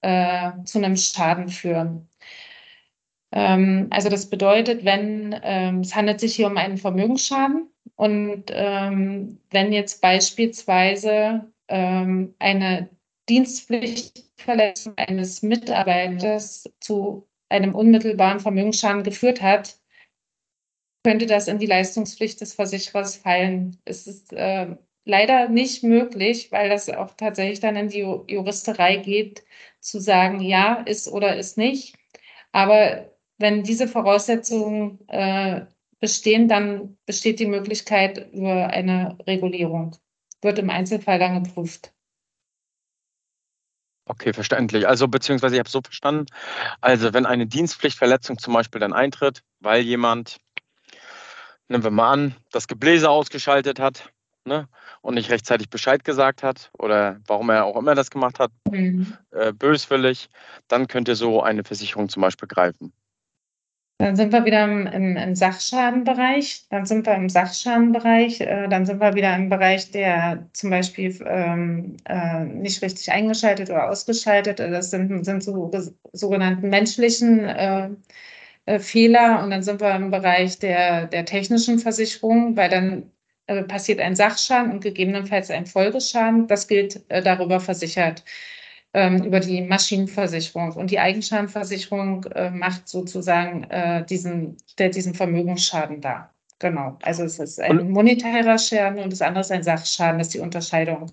[0.02, 2.08] äh, zu einem Schaden führen.
[3.32, 9.40] Ähm, also das bedeutet, wenn ähm, es handelt sich hier um einen Vermögensschaden und ähm,
[9.50, 12.90] wenn jetzt beispielsweise ähm, eine
[13.28, 19.76] Dienstpflichtverletzung eines Mitarbeiters zu einem unmittelbaren Vermögensschaden geführt hat,
[21.04, 23.78] könnte das in die Leistungspflicht des Versicherers fallen.
[23.84, 29.42] Es ist äh, leider nicht möglich, weil das auch tatsächlich dann in die Juristerei geht,
[29.80, 31.96] zu sagen, ja, ist oder ist nicht.
[32.52, 35.62] Aber wenn diese Voraussetzungen äh,
[36.00, 39.96] bestehen, dann besteht die Möglichkeit über eine Regulierung.
[40.42, 41.92] Wird im Einzelfall dann geprüft.
[44.08, 44.88] Okay, verständlich.
[44.88, 46.26] Also beziehungsweise ich habe es so verstanden,
[46.80, 50.38] also wenn eine Dienstpflichtverletzung zum Beispiel dann eintritt, weil jemand,
[51.68, 54.10] nehmen wir mal an, das Gebläse ausgeschaltet hat
[54.46, 54.66] ne,
[55.02, 59.12] und nicht rechtzeitig Bescheid gesagt hat oder warum er auch immer das gemacht hat, mhm.
[59.30, 60.30] äh, böswillig,
[60.68, 62.94] dann könnte so eine Versicherung zum Beispiel greifen.
[63.98, 66.66] Dann sind wir wieder im, im, im, Sachschadenbereich.
[66.70, 68.40] Dann sind wir im Sachschadenbereich.
[68.40, 73.70] Äh, dann sind wir wieder im Bereich, der zum Beispiel ähm, äh, nicht richtig eingeschaltet
[73.70, 74.60] oder ausgeschaltet.
[74.60, 75.72] Das sind, sind so
[76.12, 77.90] sogenannten menschlichen äh,
[78.66, 79.42] äh, Fehler.
[79.42, 83.10] Und dann sind wir im Bereich der, der technischen Versicherung, weil dann
[83.48, 86.46] äh, passiert ein Sachschaden und gegebenenfalls ein Folgeschaden.
[86.46, 88.24] Das gilt äh, darüber versichert
[88.94, 90.72] ähm, über die Maschinenversicherung.
[90.72, 96.34] Und die Eigenschadenversicherung äh, macht sozusagen äh, diesen, stellt diesen Vermögensschaden dar.
[96.58, 96.98] Genau.
[97.02, 100.34] Also es ist ein und, monetärer Schaden und das andere ist ein Sachschaden, das ist
[100.34, 101.12] die Unterscheidung.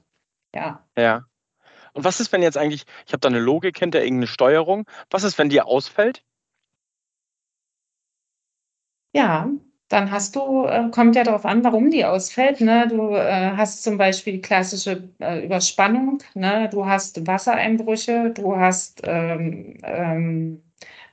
[0.55, 0.83] Ja.
[0.97, 1.25] Ja.
[1.93, 5.23] Und was ist, wenn jetzt eigentlich, ich habe da eine Logik hinter, irgendeine Steuerung, was
[5.23, 6.23] ist, wenn die ausfällt?
[9.13, 9.49] Ja,
[9.89, 12.61] dann hast du, äh, kommt ja darauf an, warum die ausfällt.
[12.61, 12.87] Ne?
[12.89, 16.69] Du äh, hast zum Beispiel die klassische äh, Überspannung, ne?
[16.71, 20.63] du hast Wassereinbrüche, du hast ähm, ähm,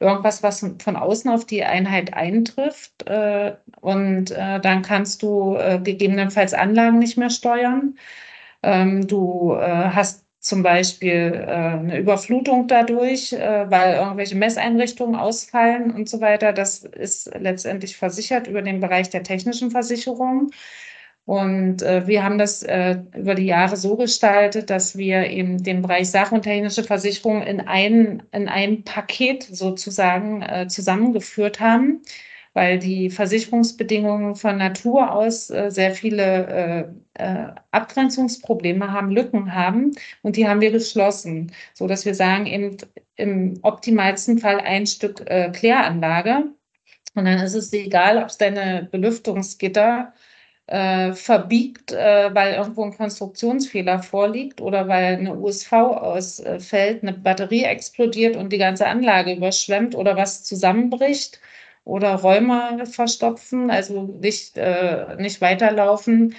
[0.00, 3.06] irgendwas, was von außen auf die Einheit eintrifft.
[3.06, 7.96] Äh, und äh, dann kannst du äh, gegebenenfalls Anlagen nicht mehr steuern.
[8.62, 16.08] Ähm, du hast zum Beispiel äh, eine Überflutung dadurch, äh, weil irgendwelche Messeinrichtungen ausfallen und
[16.08, 16.52] so weiter.
[16.52, 20.50] Das ist letztendlich versichert über den Bereich der technischen Versicherung.
[21.26, 25.82] Und äh, wir haben das äh, über die Jahre so gestaltet, dass wir eben den
[25.82, 32.02] Bereich Sach- und technische Versicherung in ein, in ein Paket sozusagen äh, zusammengeführt haben
[32.54, 39.92] weil die Versicherungsbedingungen von Natur aus äh, sehr viele äh, äh, Abgrenzungsprobleme haben, Lücken haben
[40.22, 42.76] und die haben wir geschlossen, so dass wir sagen, eben
[43.16, 46.52] im optimalsten Fall ein Stück äh, Kläranlage.
[47.14, 50.14] Und dann ist es egal, ob es deine Belüftungsgitter
[50.66, 57.64] äh, verbiegt, äh, weil irgendwo ein Konstruktionsfehler vorliegt oder weil eine USV ausfällt, eine Batterie
[57.64, 61.40] explodiert und die ganze Anlage überschwemmt oder was zusammenbricht
[61.84, 66.34] oder Räume verstopfen, also nicht, äh, nicht weiterlaufen.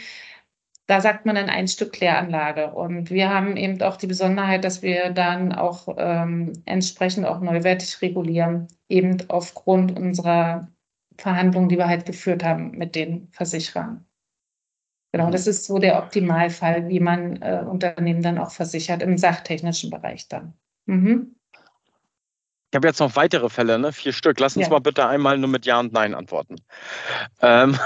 [0.85, 2.73] Da sagt man dann ein Stück Kläranlage.
[2.73, 8.01] Und wir haben eben auch die Besonderheit, dass wir dann auch ähm, entsprechend auch neuwertig
[8.01, 10.67] regulieren, eben aufgrund unserer
[11.17, 14.05] Verhandlungen, die wir halt geführt haben mit den Versicherern.
[15.13, 19.91] Genau, das ist so der Optimalfall, wie man äh, Unternehmen dann auch versichert im sachtechnischen
[19.91, 20.53] Bereich dann.
[20.87, 21.35] Mhm.
[22.73, 23.93] Ich habe jetzt noch weitere Fälle, ne?
[23.93, 24.39] vier Stück.
[24.39, 24.71] Lass uns ja.
[24.71, 26.55] mal bitte einmal nur mit Ja und Nein antworten.
[27.39, 27.77] Ähm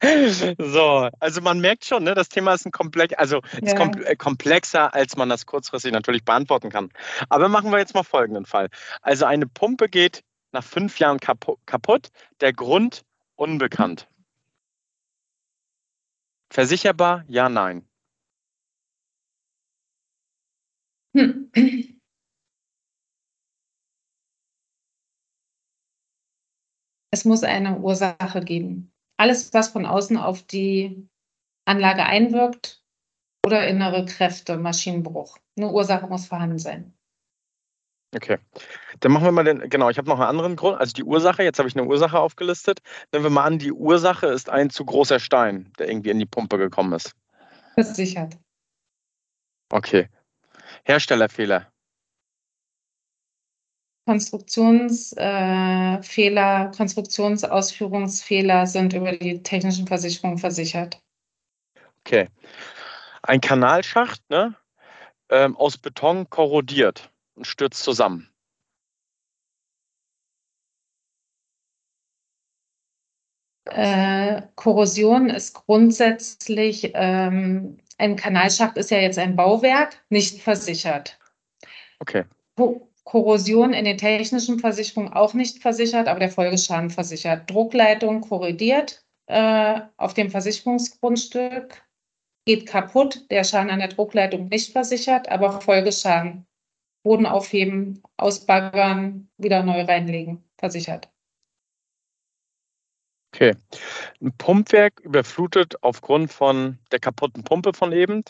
[0.58, 3.58] so, also man merkt schon, ne, das Thema ist ein komplex, also ja.
[3.58, 6.88] ist äh, komplexer, als man das kurzfristig natürlich beantworten kann.
[7.28, 8.70] Aber machen wir jetzt mal folgenden Fall.
[9.02, 12.08] Also eine Pumpe geht nach fünf Jahren kaputt,
[12.40, 13.02] der Grund
[13.36, 14.08] unbekannt.
[16.48, 17.24] Versicherbar?
[17.28, 17.86] Ja, nein.
[21.14, 21.99] Hm.
[27.10, 28.92] Es muss eine Ursache geben.
[29.16, 31.08] Alles, was von außen auf die
[31.64, 32.82] Anlage einwirkt
[33.44, 35.38] oder innere Kräfte, Maschinenbruch.
[35.56, 36.94] Eine Ursache muss vorhanden sein.
[38.14, 38.38] Okay.
[39.00, 41.44] Dann machen wir mal den, genau, ich habe noch einen anderen Grund, also die Ursache,
[41.44, 42.80] jetzt habe ich eine Ursache aufgelistet.
[43.12, 46.26] Nehmen wir mal an, die Ursache ist ein zu großer Stein, der irgendwie in die
[46.26, 47.14] Pumpe gekommen ist.
[47.74, 48.36] Versichert.
[49.70, 50.08] Okay.
[50.84, 51.70] Herstellerfehler.
[54.06, 61.00] Konstruktionsfehler, Konstruktionsausführungsfehler sind über die technischen Versicherungen versichert.
[62.00, 62.28] Okay.
[63.22, 64.54] Ein Kanalschacht ne,
[65.28, 68.28] ähm, aus Beton korrodiert und stürzt zusammen.
[73.66, 81.18] Äh, Korrosion ist grundsätzlich, ähm, ein Kanalschacht ist ja jetzt ein Bauwerk, nicht versichert.
[82.00, 82.24] Okay.
[83.10, 87.50] Korrosion in den technischen Versicherungen auch nicht versichert, aber der Folgeschaden versichert.
[87.50, 91.82] Druckleitung korrodiert äh, auf dem Versicherungsgrundstück,
[92.46, 96.46] geht kaputt, der Schaden an der Druckleitung nicht versichert, aber Folgeschaden.
[97.02, 101.10] Boden aufheben, ausbaggern, wieder neu reinlegen, versichert.
[103.34, 103.56] Okay.
[104.20, 108.22] Ein Pumpwerk überflutet aufgrund von der kaputten Pumpe von eben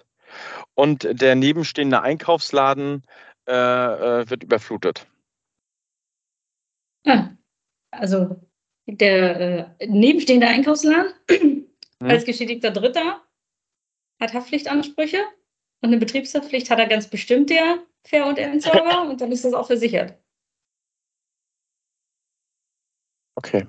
[0.74, 3.05] und der nebenstehende Einkaufsladen
[3.47, 5.07] äh, äh, wird überflutet.
[7.05, 7.36] Ja,
[7.91, 8.41] also
[8.86, 11.66] der äh, nebenstehende Einkaufsladen hm.
[12.01, 13.22] als geschädigter Dritter
[14.20, 15.24] hat Haftpflichtansprüche
[15.80, 19.55] und eine Betriebshaftpflicht hat er ganz bestimmt der Fair- und Entsorger und dann ist das
[19.55, 20.18] auch versichert.
[23.36, 23.66] Okay.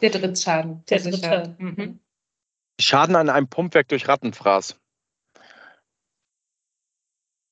[0.00, 0.82] Der Drittschaden.
[0.86, 1.56] Der Drittschaden.
[1.58, 2.00] Mhm.
[2.80, 4.79] Schaden an einem Pumpwerk durch Rattenfraß.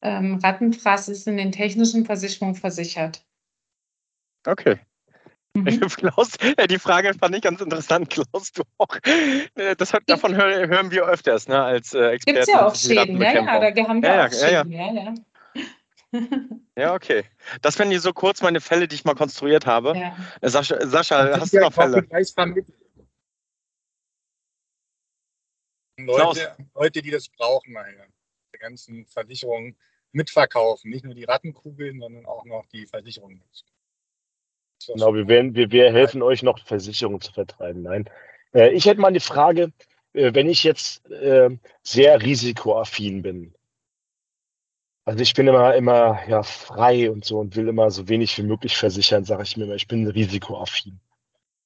[0.01, 3.24] Ähm, Rattenfraß ist in den technischen Versicherungen versichert.
[4.46, 4.78] Okay.
[5.55, 5.64] Mhm.
[5.96, 8.96] Klaus, äh, die Frage fand ich ganz interessant, Klaus, du auch.
[9.55, 12.38] Äh, das hat, davon hören wir öfters, ne, als äh, Experten.
[12.38, 14.92] Gibt es ja auch Schäden, ja, ja, da haben wir ja, auch ja, Schäden, ja,
[14.92, 15.14] ja.
[16.78, 17.24] Ja, okay.
[17.61, 19.94] Das wären hier so kurz meine Fälle, die ich mal konstruiert habe.
[19.94, 20.16] Ja.
[20.49, 22.07] Sascha, Sascha hast du noch Fälle?
[25.99, 28.07] Leute, Leute, die das brauchen, meine
[28.55, 29.76] die ganzen Versicherungen
[30.12, 30.90] mitverkaufen.
[30.90, 33.42] Nicht nur die Rattenkugeln, sondern auch noch die Versicherungen.
[34.86, 37.82] Genau, wir, werden, wir, wir helfen euch noch, Versicherungen zu vertreiben.
[37.82, 38.09] Nein.
[38.54, 39.72] Äh, ich hätte mal eine Frage,
[40.12, 41.50] äh, wenn ich jetzt äh,
[41.82, 43.54] sehr risikoaffin bin.
[45.04, 48.42] Also ich bin immer, immer ja, frei und so und will immer so wenig wie
[48.42, 51.00] möglich versichern, sage ich mir immer, ich bin risikoaffin.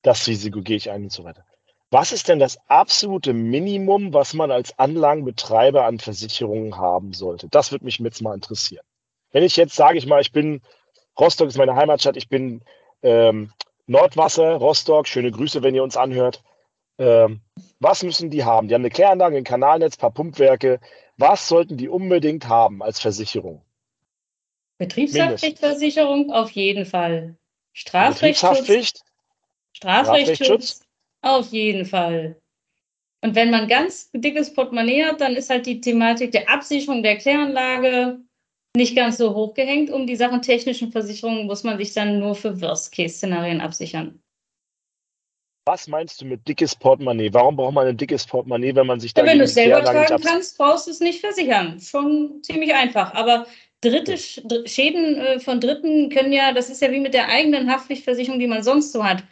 [0.02, 1.44] Das Risiko gehe ich ein und so weiter.
[1.92, 7.48] Was ist denn das absolute Minimum, was man als Anlagenbetreiber an Versicherungen haben sollte?
[7.50, 8.82] Das würde mich jetzt mal interessieren.
[9.30, 10.62] Wenn ich jetzt sage ich mal, ich bin,
[11.20, 12.62] Rostock ist meine Heimatstadt, ich bin
[13.02, 13.52] ähm,
[13.86, 16.42] Nordwasser, Rostock, schöne Grüße, wenn ihr uns anhört.
[16.96, 17.42] Ähm,
[17.78, 18.68] was müssen die haben?
[18.68, 20.80] Die haben eine Kläranlage, ein Kanalnetz, ein paar Pumpwerke.
[21.18, 23.60] Was sollten die unbedingt haben als Versicherung?
[24.78, 27.36] Betriebshaftpflichtversicherung auf jeden Fall.
[27.74, 29.04] Strafrechtsschutz.
[29.74, 30.80] Strafrechtsschutz
[31.22, 32.36] auf jeden Fall.
[33.24, 37.16] Und wenn man ganz dickes Portemonnaie hat, dann ist halt die Thematik der Absicherung der
[37.18, 38.20] Kläranlage,
[38.76, 39.90] nicht ganz so hochgehängt.
[39.90, 44.20] Um die Sachen technischen Versicherungen muss man sich dann nur für Worst-Case-Szenarien absichern.
[45.64, 47.32] Was meinst du mit dickes Portemonnaie?
[47.32, 49.84] Warum braucht man ein dickes Portemonnaie, wenn man sich da ja, Wenn du es selber
[49.84, 51.78] tragen kannst, brauchst du es nicht versichern.
[51.80, 53.14] Schon ziemlich einfach.
[53.14, 53.46] Aber
[53.80, 58.40] dritte Schäden äh, von Dritten können ja, das ist ja wie mit der eigenen Haftpflichtversicherung,
[58.40, 59.22] die man sonst so hat.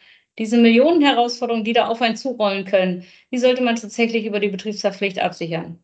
[0.41, 5.21] Diese Millionenherausforderungen, die da auf einen zurollen können, die sollte man tatsächlich über die Betriebshaftpflicht
[5.21, 5.79] absichern.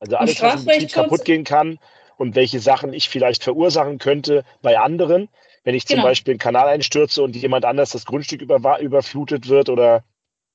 [0.00, 1.78] Also alles, was im Betrieb kaputt gehen kann,
[2.16, 5.28] und welche Sachen ich vielleicht verursachen könnte bei anderen.
[5.64, 6.08] Wenn ich zum genau.
[6.08, 10.04] Beispiel einen Kanal einstürze und jemand anders das Grundstück über, überflutet wird oder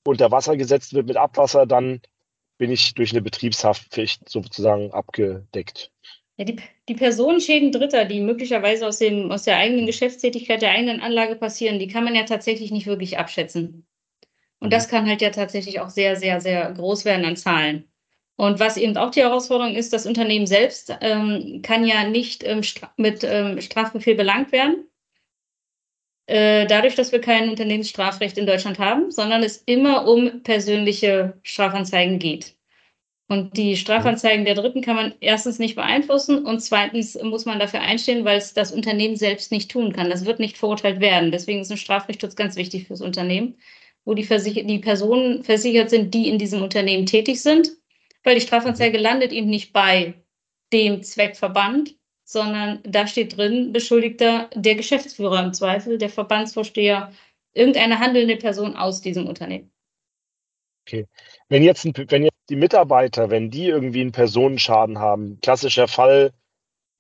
[0.05, 2.01] unter Wasser gesetzt wird mit Abwasser, dann
[2.57, 5.91] bin ich durch eine Betriebshaftpflicht sozusagen abgedeckt.
[6.39, 6.55] Ja, die,
[6.87, 11.79] die Personenschäden Dritter, die möglicherweise aus, dem, aus der eigenen Geschäftstätigkeit der eigenen Anlage passieren,
[11.79, 13.85] die kann man ja tatsächlich nicht wirklich abschätzen.
[14.59, 14.71] Und mhm.
[14.71, 17.91] das kann halt ja tatsächlich auch sehr, sehr, sehr groß werden an Zahlen.
[18.37, 22.61] Und was eben auch die Herausforderung ist, das Unternehmen selbst ähm, kann ja nicht ähm,
[22.95, 24.87] mit ähm, Strafbefehl belangt werden.
[26.25, 32.17] Äh, dadurch, dass wir kein Unternehmensstrafrecht in Deutschland haben, sondern es immer um persönliche Strafanzeigen
[32.17, 32.55] geht.
[33.30, 37.80] Und die Strafanzeigen der Dritten kann man erstens nicht beeinflussen und zweitens muss man dafür
[37.82, 40.09] einstehen, weil es das Unternehmen selbst nicht tun kann.
[40.09, 41.32] Das wird nicht verurteilt werden.
[41.32, 43.55] Deswegen ist ein Strafrechtsschutz ganz wichtig fürs Unternehmen,
[44.03, 47.69] wo die, die Personen versichert sind, die in diesem Unternehmen tätig sind
[48.23, 50.13] weil die Strafanzeige landet eben nicht bei
[50.73, 57.11] dem Zweckverband, sondern da steht drin, Beschuldigter der Geschäftsführer im Zweifel, der Verbandsvorsteher,
[57.53, 59.71] irgendeine handelnde Person aus diesem Unternehmen.
[60.86, 61.07] Okay.
[61.47, 66.33] Wenn jetzt, wenn jetzt die Mitarbeiter, wenn die irgendwie einen Personenschaden haben, klassischer Fall,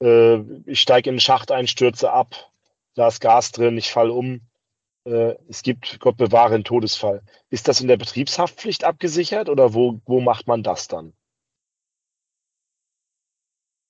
[0.01, 2.51] äh, ich steige in den Schacht ein, stürze ab,
[2.95, 4.41] da ist Gas drin, ich falle um,
[5.05, 7.23] äh, es gibt, Gott bewahre, einen Todesfall.
[7.49, 11.13] Ist das in der Betriebshaftpflicht abgesichert oder wo, wo macht man das dann?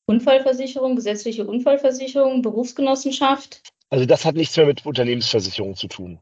[0.05, 3.62] Unfallversicherung, gesetzliche Unfallversicherung, Berufsgenossenschaft.
[3.89, 6.20] Also das hat nichts mehr mit Unternehmensversicherung zu tun.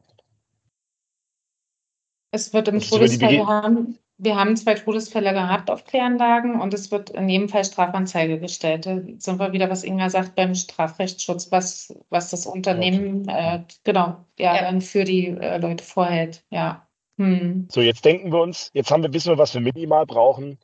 [2.30, 7.10] Es wird im Todesfall, haben, wir haben zwei Todesfälle gehabt auf Kläranlagen und es wird
[7.10, 8.84] in jedem Fall Strafanzeige gestellt.
[8.84, 14.24] Da sind wir wieder, was Inga sagt, beim Strafrechtsschutz, was, was das Unternehmen äh, genau
[14.36, 16.42] ja, ja, dann für die äh, Leute vorhält.
[16.50, 16.86] Ja.
[17.16, 17.68] Hm.
[17.70, 20.58] So, jetzt denken wir uns, jetzt haben wir, wissen wir, was wir minimal brauchen.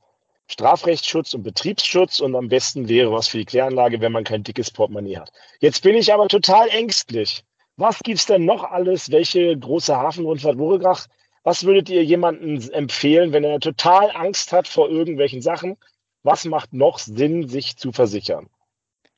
[0.48, 4.70] Strafrechtsschutz und Betriebsschutz und am besten wäre was für die Kläranlage, wenn man kein dickes
[4.70, 5.32] Portemonnaie hat.
[5.60, 7.44] Jetzt bin ich aber total ängstlich.
[7.76, 9.10] Was gibt es denn noch alles?
[9.10, 11.06] Welche große Hafenrundfahrt Woregrach?
[11.44, 15.76] Was würdet ihr jemandem empfehlen, wenn er total Angst hat vor irgendwelchen Sachen?
[16.22, 18.48] Was macht noch Sinn, sich zu versichern?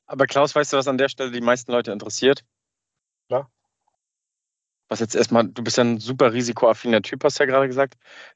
[0.06, 2.42] Aber Klaus, weißt du, was an der Stelle die meisten Leute interessiert?
[3.30, 3.48] Ja.
[4.88, 7.94] Was jetzt erstmal, du bist ja ein super risikoaffiner Typ, hast du ja gerade gesagt.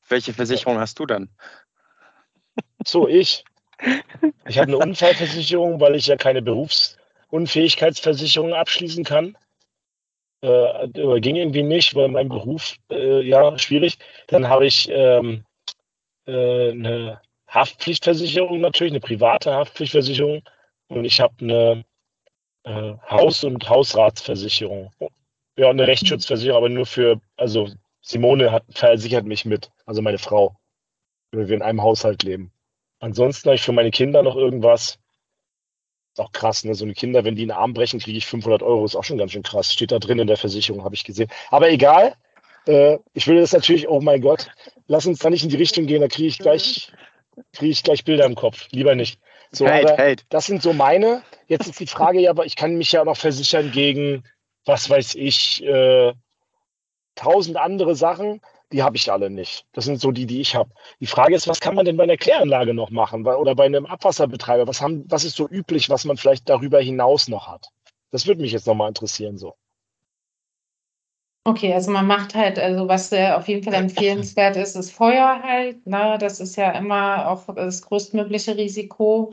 [0.08, 1.28] Welche Versicherung hast du dann?
[2.86, 3.44] So, ich.
[4.46, 9.36] Ich habe eine Unfallversicherung, weil ich ja keine Berufsunfähigkeitsversicherung abschließen kann.
[10.42, 10.88] Äh,
[11.20, 13.98] ging irgendwie nicht, weil mein Beruf, äh, ja, schwierig.
[14.28, 15.44] Dann habe ich ähm,
[16.26, 20.42] äh, eine Haftpflichtversicherung natürlich, eine private Haftpflichtversicherung
[20.88, 21.84] und ich habe eine
[22.64, 24.90] äh, Haus- und Hausratsversicherung.
[25.56, 27.68] Ja, eine Rechtsschutzversicherung, aber nur für, also
[28.00, 30.56] Simone hat versichert mich mit, also meine Frau,
[31.32, 32.52] wenn wir in einem Haushalt leben.
[33.00, 34.98] Ansonsten habe ich für meine Kinder noch irgendwas.
[36.20, 36.74] Auch krass, ne?
[36.74, 38.84] So eine Kinder, wenn die einen Arm brechen, kriege ich 500 Euro.
[38.84, 39.72] Ist auch schon ganz schön krass.
[39.72, 41.30] Steht da drin in der Versicherung, habe ich gesehen.
[41.50, 42.14] Aber egal.
[42.66, 44.50] Äh, ich will das natürlich, oh mein Gott,
[44.86, 46.92] lass uns da nicht in die Richtung gehen, da kriege ich gleich,
[47.54, 48.68] kriege ich gleich Bilder im Kopf.
[48.70, 49.18] Lieber nicht.
[49.50, 50.24] So, hate, hate.
[50.28, 51.22] das sind so meine.
[51.46, 54.24] Jetzt ist die Frage ja, aber ich kann mich ja noch versichern gegen,
[54.66, 56.12] was weiß ich, äh,
[57.14, 58.40] tausend andere Sachen
[58.72, 59.66] die habe ich alle nicht.
[59.72, 60.70] Das sind so die, die ich habe.
[61.00, 63.86] Die Frage ist, was kann man denn bei einer Kläranlage noch machen oder bei einem
[63.86, 64.66] Abwasserbetreiber?
[64.66, 67.68] Was, haben, was ist so üblich, was man vielleicht darüber hinaus noch hat?
[68.10, 69.38] Das würde mich jetzt nochmal interessieren.
[69.38, 69.54] So.
[71.44, 75.40] Okay, also man macht halt, also was äh, auf jeden Fall empfehlenswert ist, ist Feuer
[75.42, 75.86] halt.
[75.86, 76.16] Ne?
[76.20, 79.32] Das ist ja immer auch das größtmögliche Risiko.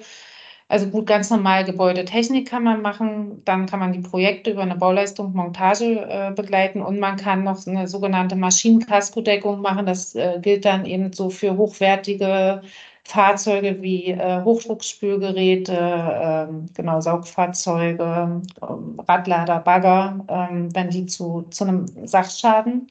[0.69, 4.75] Also gut, ganz normal Gebäudetechnik kann man machen, dann kann man die Projekte über eine
[4.75, 9.85] Bauleistung, Montage äh, begleiten und man kann noch eine sogenannte Maschinenkaskodeckung machen.
[9.85, 12.61] Das äh, gilt dann eben so für hochwertige
[13.05, 21.63] Fahrzeuge wie äh, Hochdruckspülgeräte, ähm, genau Saugfahrzeuge, ähm, Radlader, Bagger, ähm, wenn die zu, zu
[21.63, 22.87] einem Sachschaden.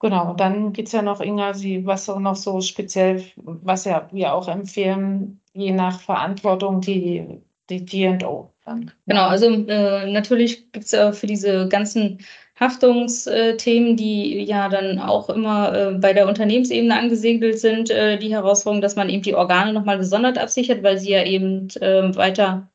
[0.00, 4.06] Genau, dann geht es ja noch, Inga, Sie, was auch noch so speziell, was ja
[4.12, 7.40] wir auch empfehlen, je nach Verantwortung die,
[7.70, 8.50] die D&O.
[9.06, 12.18] Genau, also äh, natürlich gibt es ja für diese ganzen
[12.58, 18.80] Haftungsthemen, die ja dann auch immer äh, bei der Unternehmensebene angesiedelt sind, äh, die Herausforderung,
[18.80, 22.70] dass man eben die Organe nochmal gesondert absichert, weil sie ja eben äh, weiter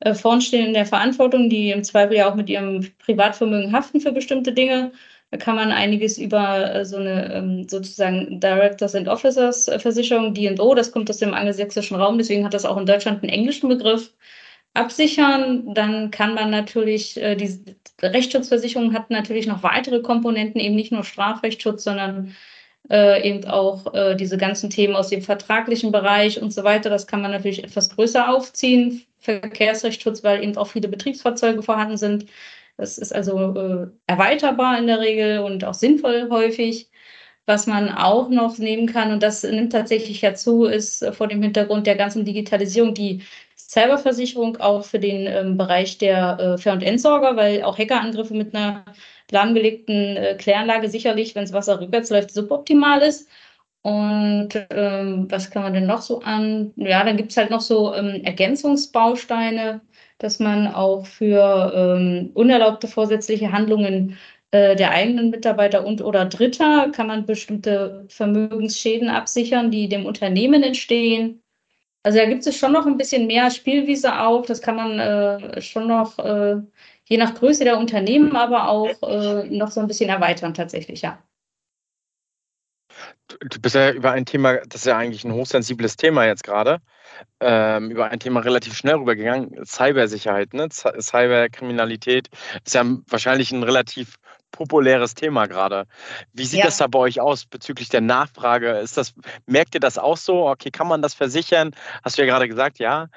[0.00, 4.00] äh, vorn stehen in der Verantwortung, die im Zweifel ja auch mit ihrem Privatvermögen haften
[4.00, 4.92] für bestimmte Dinge.
[5.32, 10.34] Da kann man einiges über äh, so eine ähm, sozusagen Directors and Officers äh, Versicherung,
[10.34, 13.70] D&O, das kommt aus dem angelsächsischen Raum, deswegen hat das auch in Deutschland einen englischen
[13.70, 14.12] Begriff,
[14.74, 15.74] absichern.
[15.74, 17.58] Dann kann man natürlich, äh, die
[18.02, 22.36] Rechtsschutzversicherung hat natürlich noch weitere Komponenten, eben nicht nur Strafrechtsschutz, sondern
[22.90, 26.90] eben auch diese ganzen Themen aus dem vertraglichen Bereich und so weiter.
[26.90, 29.06] Das kann man natürlich etwas größer aufziehen.
[29.20, 32.26] Verkehrsrechtsschutz, weil eben auch viele Betriebsfahrzeuge vorhanden sind.
[32.82, 36.90] Das ist also äh, erweiterbar in der Regel und auch sinnvoll häufig.
[37.46, 41.28] Was man auch noch nehmen kann, und das nimmt tatsächlich ja zu, ist äh, vor
[41.28, 43.22] dem Hintergrund der ganzen Digitalisierung die
[43.56, 48.54] Cyberversicherung auch für den ähm, Bereich der äh, Ver- und Entsorger, weil auch Hackerangriffe mit
[48.54, 48.84] einer
[49.30, 53.28] lahmgelegten äh, Kläranlage sicherlich, wenn das Wasser rückwärts läuft, suboptimal ist.
[53.82, 56.72] Und ähm, was kann man denn noch so an?
[56.76, 59.80] Ja, dann gibt es halt noch so ähm, Ergänzungsbausteine,
[60.22, 64.18] dass man auch für ähm, unerlaubte vorsätzliche Handlungen
[64.52, 70.62] äh, der eigenen Mitarbeiter und oder Dritter kann man bestimmte Vermögensschäden absichern, die dem Unternehmen
[70.62, 71.42] entstehen.
[72.02, 74.46] Also da gibt es schon noch ein bisschen mehr Spielwiese auf.
[74.46, 76.56] Das kann man äh, schon noch äh,
[77.08, 81.22] je nach Größe der Unternehmen, aber auch äh, noch so ein bisschen erweitern tatsächlich, ja.
[83.40, 86.80] Du bist ja über ein Thema, das ist ja eigentlich ein hochsensibles Thema jetzt gerade,
[87.40, 90.68] ähm, über ein Thema relativ schnell rübergegangen, Cybersicherheit, ne?
[90.70, 92.28] Cyberkriminalität
[92.64, 94.16] ist ja wahrscheinlich ein relativ
[94.52, 95.86] populäres Thema gerade.
[96.32, 96.66] Wie sieht ja.
[96.66, 98.78] das da bei euch aus bezüglich der Nachfrage?
[98.78, 99.14] Ist das,
[99.46, 100.48] merkt ihr das auch so?
[100.48, 101.74] Okay, kann man das versichern?
[102.04, 103.08] Hast du ja gerade gesagt, ja.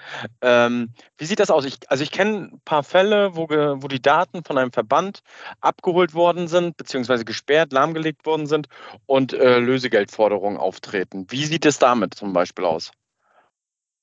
[0.42, 1.66] Ähm, wie sieht das aus?
[1.66, 5.20] Ich, also ich kenne ein paar Fälle, wo, wo die Daten von einem Verband
[5.62, 8.68] abgeholt worden sind, beziehungsweise gesperrt, lahmgelegt worden sind
[9.06, 11.28] und äh, Lösegeldforderungen auftreten.
[11.30, 12.92] Wie sieht es damit zum Beispiel aus?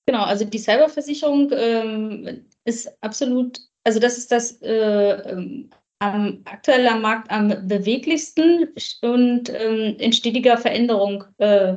[0.07, 5.71] Genau, also die Cyberversicherung ähm, ist absolut, also das ist das äh, ähm,
[6.03, 8.69] am, aktuell am Markt am beweglichsten
[9.03, 11.77] und ähm, in stetiger Veränderung äh,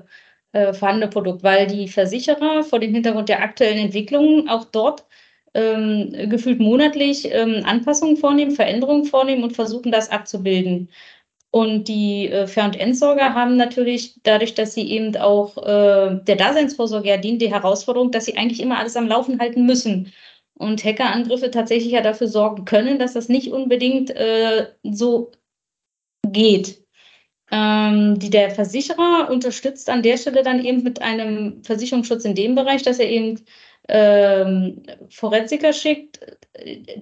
[0.54, 5.06] äh, vorhandene Produkt, weil die Versicherer vor dem Hintergrund der aktuellen Entwicklungen auch dort
[5.54, 10.90] ähm, gefühlt monatlich ähm, Anpassungen vornehmen, Veränderungen vornehmen und versuchen, das abzubilden.
[11.52, 16.36] Und die äh, Ver- und Entsorger haben natürlich dadurch, dass sie eben auch äh, der
[16.36, 20.12] Daseinsvorsorge ja dient, die Herausforderung, dass sie eigentlich immer alles am Laufen halten müssen.
[20.58, 25.32] Und Hackerangriffe tatsächlich ja dafür sorgen können, dass das nicht unbedingt äh, so
[26.26, 26.86] geht.
[27.52, 32.56] Ähm, die, der Versicherer unterstützt an der Stelle dann eben mit einem Versicherungsschutz in dem
[32.56, 33.42] Bereich, dass er eben
[33.88, 36.20] ähm, Forensiker schickt,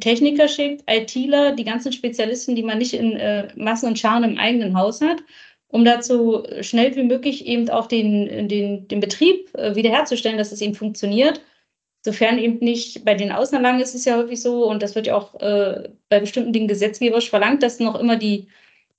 [0.02, 4.38] Techniker schickt, ITler, die ganzen Spezialisten, die man nicht in äh, Massen und Scharen im
[4.38, 5.24] eigenen Haus hat,
[5.68, 10.62] um dazu schnell wie möglich eben auch den, den, den Betrieb äh, wiederherzustellen, dass es
[10.62, 11.42] eben funktioniert.
[12.06, 15.16] Sofern eben nicht, bei den Außenanlagen ist es ja häufig so, und das wird ja
[15.16, 18.50] auch äh, bei bestimmten Dingen gesetzgeberisch verlangt, dass noch immer die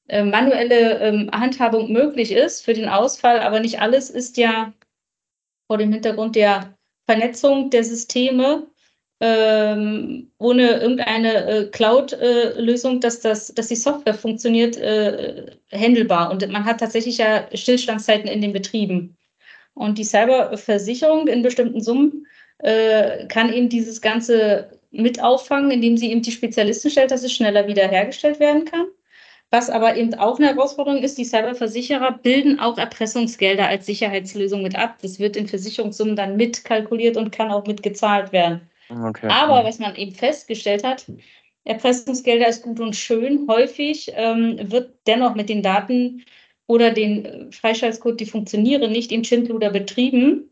[0.08, 4.72] äh, manuelle ähm, Handhabung möglich ist für den Ausfall, aber nicht alles ist ja
[5.66, 6.76] vor dem Hintergrund der
[7.06, 8.66] Vernetzung der Systeme
[9.20, 16.30] ähm, ohne irgendeine äh, Cloud-Lösung, dass, das, dass die Software funktioniert, äh, handelbar.
[16.30, 19.16] Und man hat tatsächlich ja Stillstandszeiten in den Betrieben.
[19.74, 22.26] Und die Cyberversicherung in bestimmten Summen
[22.58, 27.32] äh, kann eben dieses Ganze mit auffangen, indem sie eben die Spezialisten stellt, dass es
[27.32, 28.86] schneller wiederhergestellt werden kann.
[29.50, 34.76] Was aber eben auch eine Herausforderung ist, die Cyberversicherer bilden auch Erpressungsgelder als Sicherheitslösung mit
[34.76, 34.96] ab.
[35.02, 38.62] Das wird in Versicherungssummen dann mitkalkuliert und kann auch mitgezahlt werden.
[38.88, 39.28] Okay.
[39.28, 41.06] Aber was man eben festgestellt hat,
[41.64, 43.46] Erpressungsgelder ist gut und schön.
[43.48, 46.24] Häufig ähm, wird dennoch mit den Daten
[46.66, 50.50] oder den äh, Freischaltcode, die funktionieren, nicht im Schindluder betrieben,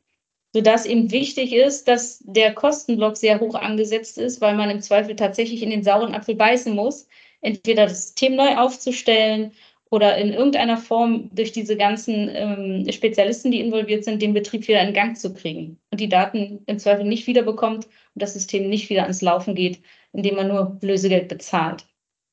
[0.53, 5.17] sodass eben wichtig ist, dass der Kostenblock sehr hoch angesetzt ist, weil man im Zweifel
[5.17, 7.09] tatsächlich in den sauren Apfel beißen muss,
[7.41, 9.53] entweder das System neu aufzustellen
[9.91, 14.83] oder in irgendeiner Form durch diese ganzen ähm, Spezialisten, die involviert sind, den Betrieb wieder
[14.83, 18.89] in Gang zu kriegen und die Daten im Zweifel nicht wiederbekommt und das System nicht
[18.91, 19.83] wieder ans Laufen geht,
[20.13, 21.87] indem man nur Lösegeld bezahlt.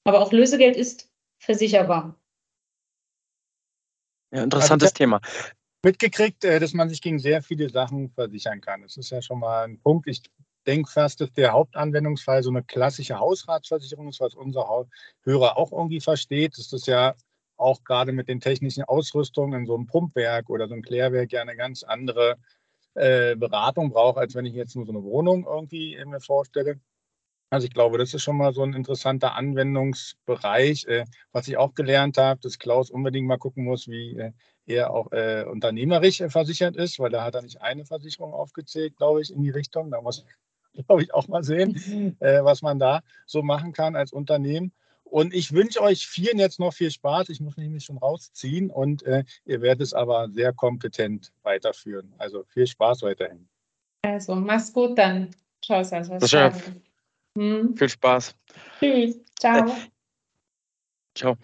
[0.03, 2.15] Aber auch Lösegeld ist versicherbar.
[4.32, 5.22] Ja, interessantes also, Thema.
[5.84, 8.82] Mitgekriegt, äh, dass man sich gegen sehr viele Sachen versichern kann.
[8.82, 10.07] Das ist ja schon mal ein Punkt.
[10.07, 10.23] Ich
[10.67, 14.67] denke fast, dass der Hauptanwendungsfall so eine klassische Hausratsversicherung ist, was unser
[15.23, 16.57] Hörer auch irgendwie versteht.
[16.57, 17.15] Das ist ja
[17.57, 21.41] auch gerade mit den technischen Ausrüstungen in so einem Pumpwerk oder so einem Klärwerk ja
[21.41, 22.38] eine ganz andere
[22.95, 26.80] äh, Beratung brauche, als wenn ich jetzt nur so eine Wohnung irgendwie mir vorstelle.
[27.51, 30.86] Also ich glaube, das ist schon mal so ein interessanter Anwendungsbereich.
[30.88, 34.32] Äh, was ich auch gelernt habe, dass Klaus unbedingt mal gucken muss, wie
[34.70, 38.95] äh, er auch äh, unternehmerisch versichert ist, weil da hat er nicht eine Versicherung aufgezählt,
[38.97, 39.91] glaube ich, in die Richtung.
[39.91, 40.26] Da muss
[40.88, 44.72] glaube ich, auch mal sehen, äh, was man da so machen kann als Unternehmen.
[45.03, 47.30] Und ich wünsche euch vielen jetzt noch viel Spaß.
[47.30, 52.13] Ich muss mich schon rausziehen und äh, ihr werdet es aber sehr kompetent weiterführen.
[52.20, 53.47] Also viel Spaß weiterhin.
[54.03, 55.30] Also, mach's gut dann.
[55.63, 56.51] Ciao, also,
[57.38, 57.76] hm.
[57.76, 58.36] Viel Spaß.
[58.80, 59.20] Tschüss.
[59.39, 59.67] Ciao.
[59.67, 59.72] Äh,
[61.15, 61.38] ciao.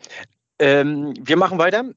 [0.59, 1.91] Ähm, wir machen weiter.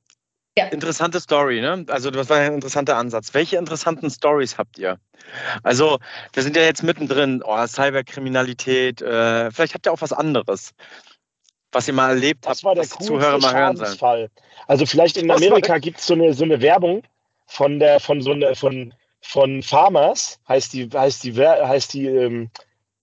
[0.59, 0.67] Ja.
[0.67, 1.85] Interessante Story, ne?
[1.89, 3.33] Also das war ein interessanter Ansatz.
[3.33, 4.99] Welche interessanten Stories habt ihr?
[5.63, 5.99] Also
[6.33, 10.75] wir sind ja jetzt mittendrin, oh, Cyberkriminalität, äh, vielleicht habt ihr auch was anderes
[11.73, 14.29] was ihr mal erlebt habt, das war der was die Zuhörer mal hören sollen.
[14.67, 17.03] Also vielleicht in Amerika gibt es so eine, so eine Werbung
[17.47, 22.51] von der von so eine, von von Farmers heißt die heißt die heißt die ähm,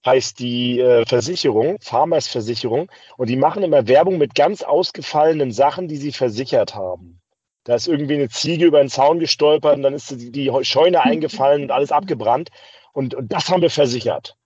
[0.06, 5.88] heißt die äh, Versicherung Farmers Versicherung und die machen immer Werbung mit ganz ausgefallenen Sachen,
[5.88, 7.20] die sie versichert haben.
[7.66, 11.64] Da ist irgendwie eine Ziege über den Zaun gestolpert und dann ist die, Scheune eingefallen
[11.64, 12.50] und alles abgebrannt
[12.94, 14.38] und, und das haben wir versichert.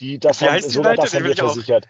[0.00, 1.86] Die, das haben, sogar das haben wir versichert.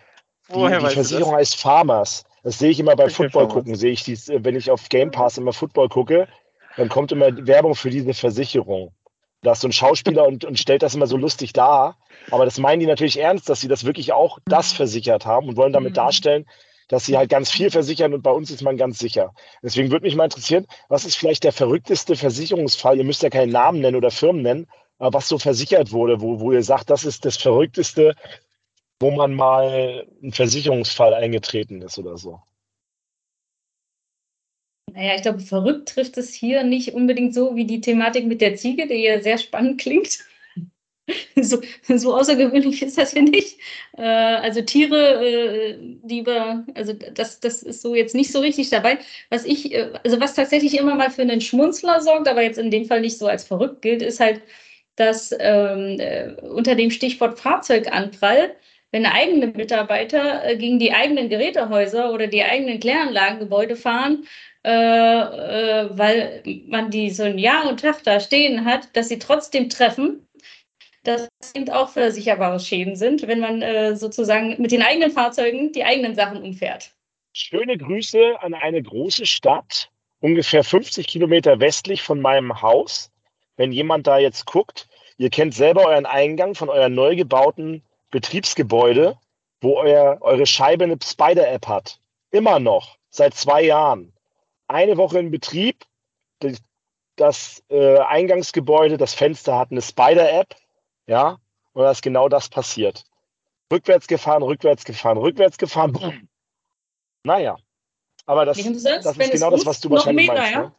[0.49, 2.25] Die, die Versicherung heißt Farmers.
[2.43, 3.77] Das sehe ich immer beim Football gucken.
[3.77, 6.27] Sehe ich dies, wenn ich auf Game Pass immer Football gucke,
[6.77, 8.93] dann kommt immer Werbung für diese Versicherung.
[9.43, 11.97] Da ist so ein Schauspieler und, und stellt das immer so lustig dar.
[12.31, 15.57] Aber das meinen die natürlich ernst, dass sie das wirklich auch das versichert haben und
[15.57, 15.97] wollen damit mhm.
[15.97, 16.47] darstellen,
[16.91, 19.33] dass sie halt ganz viel versichern und bei uns ist man ganz sicher.
[19.63, 22.99] Deswegen würde mich mal interessieren, was ist vielleicht der verrückteste Versicherungsfall?
[22.99, 24.67] Ihr müsst ja keinen Namen nennen oder Firmen nennen,
[24.99, 28.17] aber was so versichert wurde, wo, wo ihr sagt, das ist das verrückteste,
[28.99, 32.41] wo man mal ein Versicherungsfall eingetreten ist oder so?
[34.93, 38.57] Naja, ich glaube, verrückt trifft es hier nicht unbedingt so wie die Thematik mit der
[38.57, 40.19] Ziege, die ja sehr spannend klingt.
[41.37, 43.59] so, so, außergewöhnlich ist das, finde ich.
[43.97, 48.71] Äh, also Tiere, äh, die wir, also das, das ist so jetzt nicht so richtig
[48.71, 48.99] dabei.
[49.31, 52.71] Was ich, äh, also was tatsächlich immer mal für einen Schmunzler sorgt, aber jetzt in
[52.71, 54.43] dem Fall nicht so als verrückt gilt, ist halt,
[54.97, 58.55] dass ähm, äh, unter dem Stichwort Fahrzeuganprall
[58.93, 64.27] wenn eigene Mitarbeiter äh, gegen die eigenen Gerätehäuser oder die eigenen Kläranlagengebäude fahren,
[64.65, 69.19] äh, äh, weil man die so ein Jahr und Tag da stehen hat, dass sie
[69.19, 70.27] trotzdem treffen,
[71.03, 75.85] dass eben auch versicherbare Schäden sind, wenn man äh, sozusagen mit den eigenen Fahrzeugen die
[75.85, 76.93] eigenen Sachen umfährt.
[77.33, 79.91] Schöne Grüße an eine große Stadt,
[80.21, 83.11] ungefähr 50 Kilometer westlich von meinem Haus.
[83.57, 89.17] Wenn jemand da jetzt guckt, ihr kennt selber euren Eingang von eurer neu gebauten Betriebsgebäude,
[89.61, 92.01] wo euer, eure Scheibe eine Spider-App hat.
[92.31, 94.13] Immer noch, seit zwei Jahren.
[94.69, 95.85] Eine Woche in Betrieb,
[96.41, 96.59] das,
[97.17, 100.57] das äh, Eingangsgebäude, das Fenster hat eine Spider-App,
[101.11, 101.39] ja,
[101.73, 103.05] und da ist genau das passiert.
[103.73, 106.29] Rückwärts gefahren, rückwärts gefahren, rückwärts gefahren, boom.
[107.25, 107.57] Naja,
[108.27, 110.55] aber das, das, ist genau das, was du wahrscheinlich meinst.
[110.55, 110.73] Ne?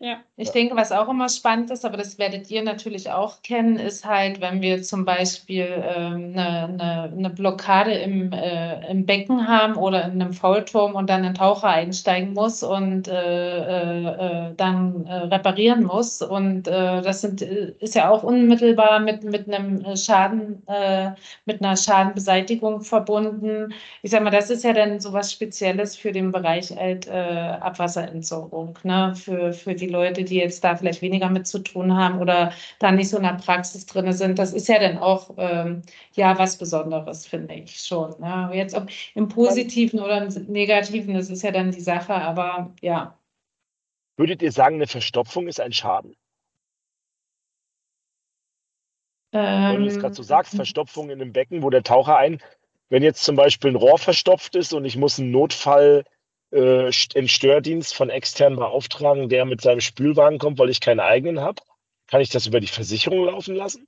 [0.00, 0.18] Ja.
[0.36, 4.04] Ich denke, was auch immer spannend ist, aber das werdet ihr natürlich auch kennen, ist
[4.04, 9.76] halt, wenn wir zum Beispiel ähm, eine, eine, eine, Blockade im, äh, im Becken haben
[9.76, 15.06] oder in einem Faulturm und dann ein Taucher einsteigen muss und äh, äh, äh dann
[15.06, 16.22] äh, reparieren muss.
[16.22, 20.62] Und äh, das sind, ist ja auch unmittelbar mit, mit einem Schaden,
[21.44, 23.72] mit einer Schadenbeseitigung verbunden.
[24.02, 28.78] Ich sage mal, das ist ja dann so was Spezielles für den Bereich halt, Abwasserentsorgung,
[28.82, 29.14] ne?
[29.16, 32.52] für, für für die Leute, die jetzt da vielleicht weniger mit zu tun haben oder
[32.78, 34.38] da nicht so in der Praxis drin sind.
[34.38, 38.14] Das ist ja dann auch ähm, ja was Besonderes, finde ich schon.
[38.20, 38.50] Ne?
[38.54, 43.18] Jetzt ob im Positiven oder im Negativen, das ist ja dann die Sache, aber ja.
[44.16, 46.14] Würdet ihr sagen, eine Verstopfung ist ein Schaden?
[49.32, 52.40] Wenn du es gerade so sagst, ähm, Verstopfung in einem Becken, wo der Taucher ein,
[52.88, 56.04] wenn jetzt zum Beispiel ein Rohr verstopft ist und ich muss einen Notfall
[56.54, 61.40] äh, einen Stördienst von extern beauftragen, der mit seinem Spülwagen kommt, weil ich keinen eigenen
[61.40, 61.62] habe?
[62.06, 63.86] Kann ich das über die Versicherung laufen lassen?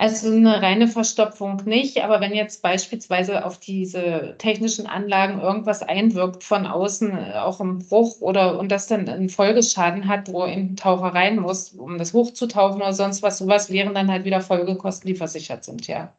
[0.00, 6.44] Also eine reine Verstopfung nicht, aber wenn jetzt beispielsweise auf diese technischen Anlagen irgendwas einwirkt
[6.44, 10.76] von außen, äh, auch im Bruch oder und das dann einen Folgeschaden hat, wo ein
[10.76, 15.08] Taucher rein muss, um das hochzutauchen oder sonst was, sowas wären dann halt wieder Folgekosten,
[15.08, 16.14] die versichert sind, ja.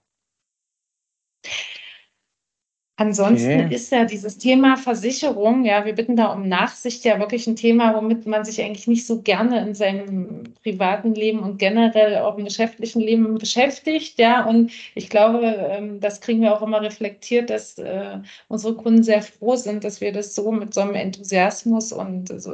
[3.00, 3.74] Ansonsten okay.
[3.74, 7.96] ist ja dieses Thema Versicherung, ja, wir bitten da um Nachsicht, ja wirklich ein Thema,
[7.96, 12.44] womit man sich eigentlich nicht so gerne in seinem privaten Leben und generell auch im
[12.44, 14.44] geschäftlichen Leben beschäftigt, ja.
[14.44, 18.18] Und ich glaube, ähm, das kriegen wir auch immer reflektiert, dass äh,
[18.50, 22.52] unsere Kunden sehr froh sind, dass wir das so mit so einem Enthusiasmus und so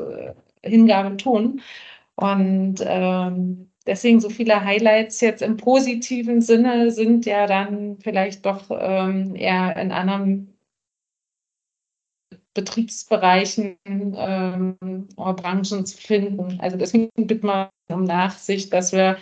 [0.62, 1.60] Hingabe tun.
[2.18, 8.66] Und ähm, deswegen so viele Highlights jetzt im positiven Sinne sind ja dann vielleicht doch
[8.72, 10.56] ähm, eher in anderen
[12.54, 16.58] Betriebsbereichen ähm, oder Branchen zu finden.
[16.62, 19.18] Also deswegen bitten wir um Nachsicht, dass wir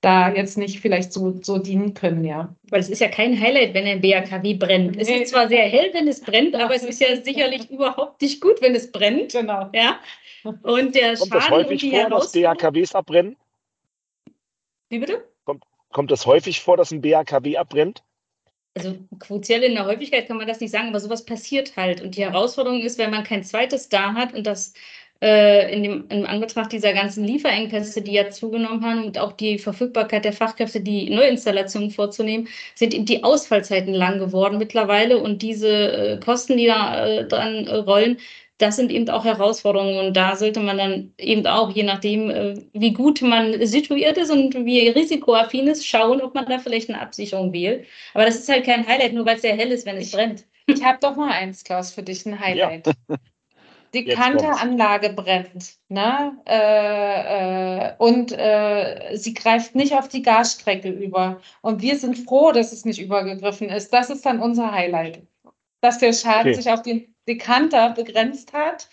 [0.00, 2.54] da jetzt nicht vielleicht so, so dienen können, ja.
[2.70, 4.96] Weil es ist ja kein Highlight, wenn ein BAKW brennt.
[4.96, 8.40] Es ist zwar sehr hell, wenn es brennt, aber es ist ja sicherlich überhaupt nicht
[8.40, 9.32] gut, wenn es brennt.
[9.32, 9.70] Genau.
[9.72, 10.00] Ja.
[10.44, 13.36] Und der Kommt Schaden das häufig und die vor, dass BAKWs abbrennen?
[14.92, 15.26] Wie bitte?
[15.46, 18.02] Kommt, kommt das häufig vor, dass ein BAKW abbrennt?
[18.74, 22.02] Also quotiell in der Häufigkeit kann man das nicht sagen, aber sowas passiert halt.
[22.02, 24.74] Und die Herausforderung ist, wenn man kein zweites da hat und das
[25.22, 29.58] äh, in dem, in Anbetracht dieser ganzen Lieferengpässe, die ja zugenommen haben und auch die
[29.58, 36.20] Verfügbarkeit der Fachkräfte, die Neuinstallationen vorzunehmen, sind die Ausfallzeiten lang geworden mittlerweile und diese äh,
[36.20, 38.18] Kosten, die da äh, dran äh, rollen,
[38.62, 42.54] das sind eben auch Herausforderungen und da sollte man dann eben auch, je nachdem, äh,
[42.72, 47.00] wie gut man situiert ist und wie risikoaffin ist, schauen, ob man da vielleicht eine
[47.00, 47.84] Absicherung wählt.
[48.14, 50.12] Aber das ist halt kein Highlight, nur weil es sehr hell ist, wenn es ich,
[50.12, 50.44] brennt.
[50.66, 52.86] Ich habe doch mal eins, Klaus, für dich, ein Highlight.
[52.86, 52.92] Ja.
[53.94, 56.32] Die Kanteranlage brennt, ne?
[56.46, 61.42] Äh, äh, und äh, sie greift nicht auf die Gasstrecke über.
[61.60, 63.92] Und wir sind froh, dass es nicht übergegriffen ist.
[63.92, 65.20] Das ist dann unser Highlight.
[65.82, 66.54] Dass der Schaden okay.
[66.54, 68.88] sich auf den Dekanter begrenzt hat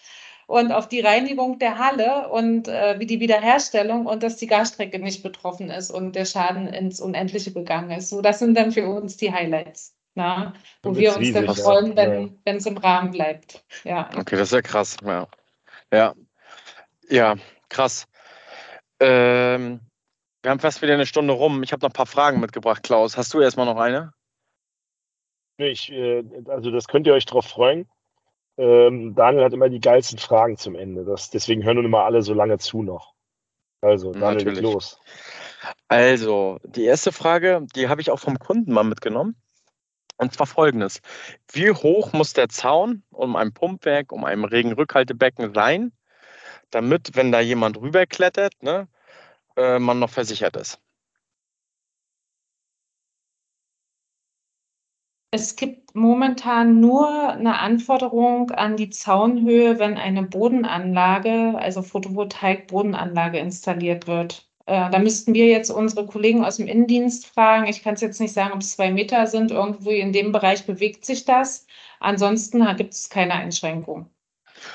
[0.49, 4.97] und auf die Reinigung der Halle und äh, wie die Wiederherstellung und dass die Gasstrecke
[4.97, 8.09] nicht betroffen ist und der Schaden ins Unendliche gegangen ist.
[8.09, 12.39] So, das sind dann für uns die Highlights, na, wo wir uns dann freuen, wenn
[12.45, 12.53] ja.
[12.55, 13.63] es im Rahmen bleibt.
[13.83, 14.09] Ja.
[14.17, 14.97] Okay, das ist ja krass.
[15.05, 15.27] Ja,
[15.93, 16.15] ja,
[17.09, 17.35] ja
[17.69, 18.07] krass.
[18.99, 19.81] Ähm,
[20.41, 21.61] wir haben fast wieder eine Stunde rum.
[21.61, 23.17] Ich habe noch ein paar Fragen mitgebracht, Klaus.
[23.17, 24.13] Hast du erstmal noch eine?
[25.57, 27.87] Ich, äh, also das könnt ihr euch drauf freuen.
[28.59, 31.05] Ähm, Daniel hat immer die geilsten Fragen zum Ende.
[31.05, 33.13] Das, deswegen hören nun immer alle so lange zu noch.
[33.79, 34.61] Also, Daniel, Natürlich.
[34.61, 34.99] los.
[35.87, 39.37] Also, die erste Frage, die habe ich auch vom Kunden mal mitgenommen.
[40.17, 40.99] Und zwar folgendes.
[41.53, 45.93] Wie hoch muss der Zaun um ein Pumpwerk, um ein Regenrückhaltebecken sein,
[46.69, 48.89] damit, wenn da jemand rüberklettert, ne,
[49.55, 50.81] äh, man noch versichert ist?
[55.31, 64.07] Es gibt momentan nur eine Anforderung an die Zaunhöhe, wenn eine Bodenanlage, also Photovoltaik-Bodenanlage installiert
[64.07, 64.49] wird.
[64.65, 67.67] Äh, da müssten wir jetzt unsere Kollegen aus dem Innendienst fragen.
[67.67, 69.51] Ich kann es jetzt nicht sagen, ob es zwei Meter sind.
[69.51, 71.67] Irgendwo in dem Bereich bewegt sich das.
[71.99, 74.09] Ansonsten gibt es keine Einschränkung.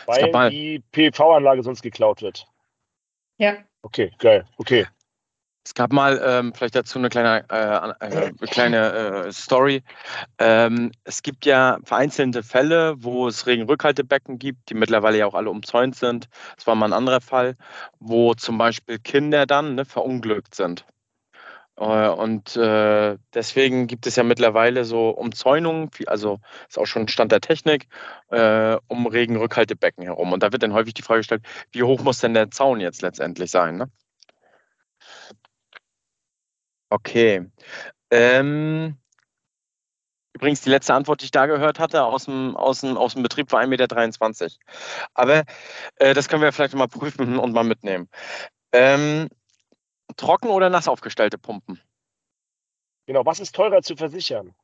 [0.06, 2.46] Weil die PV-Anlage sonst geklaut wird.
[3.38, 3.56] Ja.
[3.82, 4.44] Okay, geil.
[4.56, 4.86] Okay.
[5.66, 8.92] Es gab mal ähm, vielleicht dazu eine kleine, äh, äh, kleine
[9.26, 9.82] äh, Story.
[10.38, 15.50] Ähm, es gibt ja vereinzelte Fälle, wo es Regenrückhaltebecken gibt, die mittlerweile ja auch alle
[15.50, 16.28] umzäunt sind.
[16.56, 17.56] Das war mal ein anderer Fall,
[17.98, 20.84] wo zum Beispiel Kinder dann ne, verunglückt sind.
[21.76, 27.32] Äh, und äh, deswegen gibt es ja mittlerweile so Umzäunungen, also ist auch schon Stand
[27.32, 27.88] der Technik,
[28.30, 30.32] äh, um Regenrückhaltebecken herum.
[30.32, 31.42] Und da wird dann häufig die Frage gestellt,
[31.72, 33.76] wie hoch muss denn der Zaun jetzt letztendlich sein?
[33.76, 33.90] Ne?
[36.90, 37.50] Okay.
[38.10, 38.96] Ähm,
[40.34, 43.22] übrigens, die letzte Antwort, die ich da gehört hatte aus dem, aus dem, aus dem
[43.22, 44.54] Betrieb, war 1,23 Meter.
[45.14, 45.44] Aber
[45.96, 48.08] äh, das können wir vielleicht mal prüfen und mal mitnehmen.
[48.72, 49.28] Ähm,
[50.16, 51.80] trocken oder nass aufgestellte Pumpen?
[53.06, 54.54] Genau, was ist teurer zu versichern?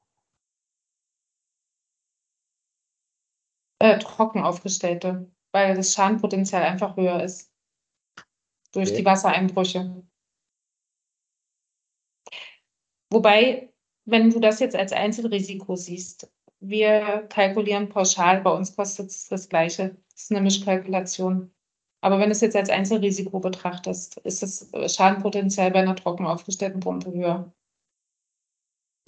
[3.78, 7.50] Äh, trocken aufgestellte, weil das Schadenpotenzial einfach höher ist.
[8.72, 8.98] Durch okay.
[8.98, 10.02] die Wassereinbrüche.
[13.10, 13.68] Wobei,
[14.04, 16.30] wenn du das jetzt als Einzelrisiko siehst,
[16.60, 19.96] wir kalkulieren pauschal, bei uns kostet es das Gleiche.
[20.12, 21.50] Das ist eine Mischkalkulation.
[22.02, 26.80] Aber wenn du es jetzt als Einzelrisiko betrachtest, ist das Schadenpotenzial bei einer trocken aufgestellten
[26.80, 27.52] Pumpe höher.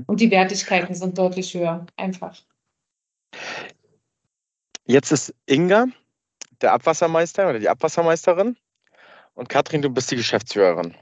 [0.07, 2.43] Und die Wertigkeiten sind deutlich höher, einfach.
[4.85, 5.87] Jetzt ist Inga
[6.61, 8.57] der Abwassermeister oder die Abwassermeisterin
[9.35, 10.95] und Katrin, du bist die Geschäftsführerin.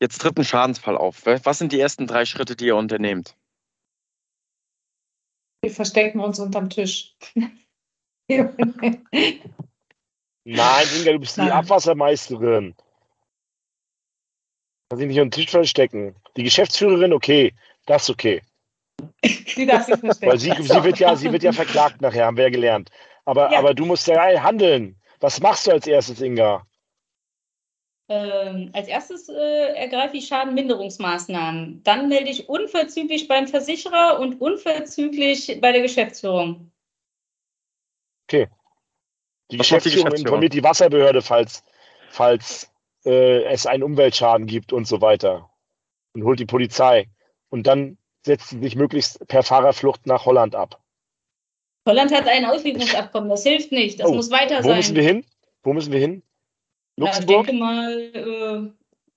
[0.00, 1.24] Jetzt tritt ein Schadensfall auf.
[1.24, 3.34] Was sind die ersten drei Schritte, die ihr unternehmt?
[5.62, 7.16] Wir verstecken uns unterm Tisch.
[8.28, 8.56] Nein,
[10.44, 11.46] Inga, du bist Nein.
[11.46, 12.74] die Abwassermeisterin.
[14.88, 16.14] Kann sich nicht unter den Tisch verstecken.
[16.36, 17.52] Die Geschäftsführerin, okay,
[17.86, 18.42] das ist okay.
[19.24, 20.30] Die darf sich verstecken.
[20.30, 22.90] Weil sie, sie, wird ja, sie wird ja verklagt nachher, haben wir ja gelernt.
[23.24, 23.58] Aber, ja.
[23.58, 25.00] aber du musst ja handeln.
[25.20, 26.66] Was machst du als erstes, Inga?
[28.08, 31.82] Ähm, als erstes äh, ergreife ich Schadenminderungsmaßnahmen.
[31.82, 36.70] Dann melde ich unverzüglich beim Versicherer und unverzüglich bei der Geschäftsführung.
[38.28, 38.48] Okay.
[39.50, 41.64] Die Was Geschäftsführung, die informiert die Wasserbehörde, falls,
[42.10, 42.70] falls
[43.04, 45.50] äh, es einen Umweltschaden gibt und so weiter.
[46.14, 47.08] Und holt die Polizei.
[47.48, 50.80] Und dann setzt sie sich möglichst per Fahrerflucht nach Holland ab.
[51.86, 54.00] Holland hat ein Auslieferungsabkommen, das hilft nicht.
[54.00, 54.72] Das oh, muss weiter sein.
[54.72, 55.24] Wo müssen wir hin?
[55.62, 56.22] Wo müssen wir hin?
[56.96, 57.36] Luxemburg?
[57.36, 58.70] Ja, ich denke mal äh,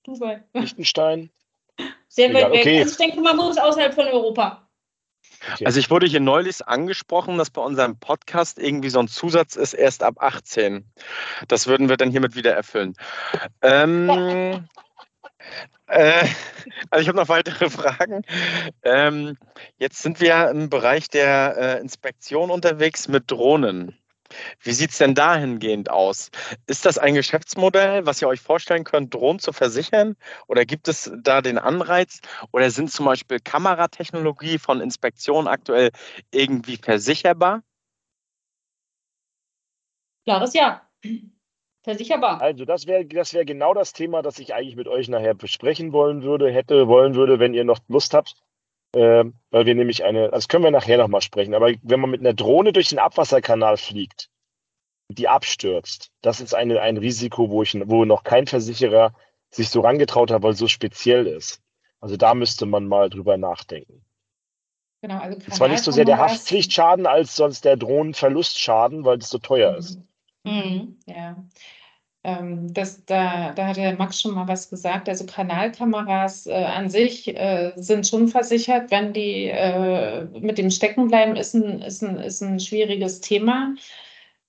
[0.04, 0.44] Dubai.
[0.54, 1.30] Liechtenstein?
[2.08, 2.62] Sehr weit weg.
[2.62, 2.80] Okay.
[2.80, 4.70] Also ich denke mal, muss außerhalb von Europa.
[5.54, 5.66] Okay.
[5.66, 9.74] Also ich wurde hier neulich angesprochen, dass bei unserem Podcast irgendwie so ein Zusatz ist,
[9.74, 10.84] erst ab 18.
[11.48, 12.94] Das würden wir dann hiermit wieder erfüllen.
[13.62, 14.68] Ähm,
[15.88, 16.26] äh,
[16.90, 18.24] also ich habe noch weitere Fragen.
[18.84, 19.38] Ähm,
[19.78, 23.98] jetzt sind wir im Bereich der äh, Inspektion unterwegs mit Drohnen.
[24.62, 26.32] Wie sieht es denn dahingehend aus?
[26.68, 30.16] Ist das ein Geschäftsmodell, was ihr euch vorstellen könnt, Drohnen zu versichern?
[30.48, 32.22] Oder gibt es da den Anreiz?
[32.52, 35.92] Oder sind zum Beispiel Kameratechnologie von Inspektionen aktuell
[36.32, 37.64] irgendwie versicherbar?
[40.26, 40.88] Klares Ja.
[41.84, 42.42] Versicherbar.
[42.42, 45.94] Also das wäre das wär genau das Thema, das ich eigentlich mit euch nachher besprechen
[45.94, 48.36] wollen würde, hätte wollen würde, wenn ihr noch Lust habt.
[48.96, 52.22] Äh, weil wir nämlich eine, das können wir nachher nochmal sprechen, aber wenn man mit
[52.22, 54.30] einer Drohne durch den Abwasserkanal fliegt,
[55.10, 59.14] die abstürzt, das ist eine, ein Risiko, wo, ich, wo noch kein Versicherer
[59.52, 61.62] sich so rangetraut hat, weil es so speziell ist.
[62.00, 64.04] Also da müsste man mal drüber nachdenken.
[65.02, 69.38] Genau, also Zwar nicht so sehr der Haftpflichtschaden als sonst der Drohnenverlustschaden, weil es so
[69.38, 69.78] teuer mhm.
[69.78, 70.00] ist.
[70.44, 71.44] Mhm, ja.
[72.38, 75.10] Ähm, das, da, da hat der Max schon mal was gesagt.
[75.10, 78.92] Also Kanalkameras äh, an sich äh, sind schon versichert.
[78.92, 83.76] Wenn die äh, mit dem Steckenbleiben ist ein, ist, ein, ist ein schwieriges Thema.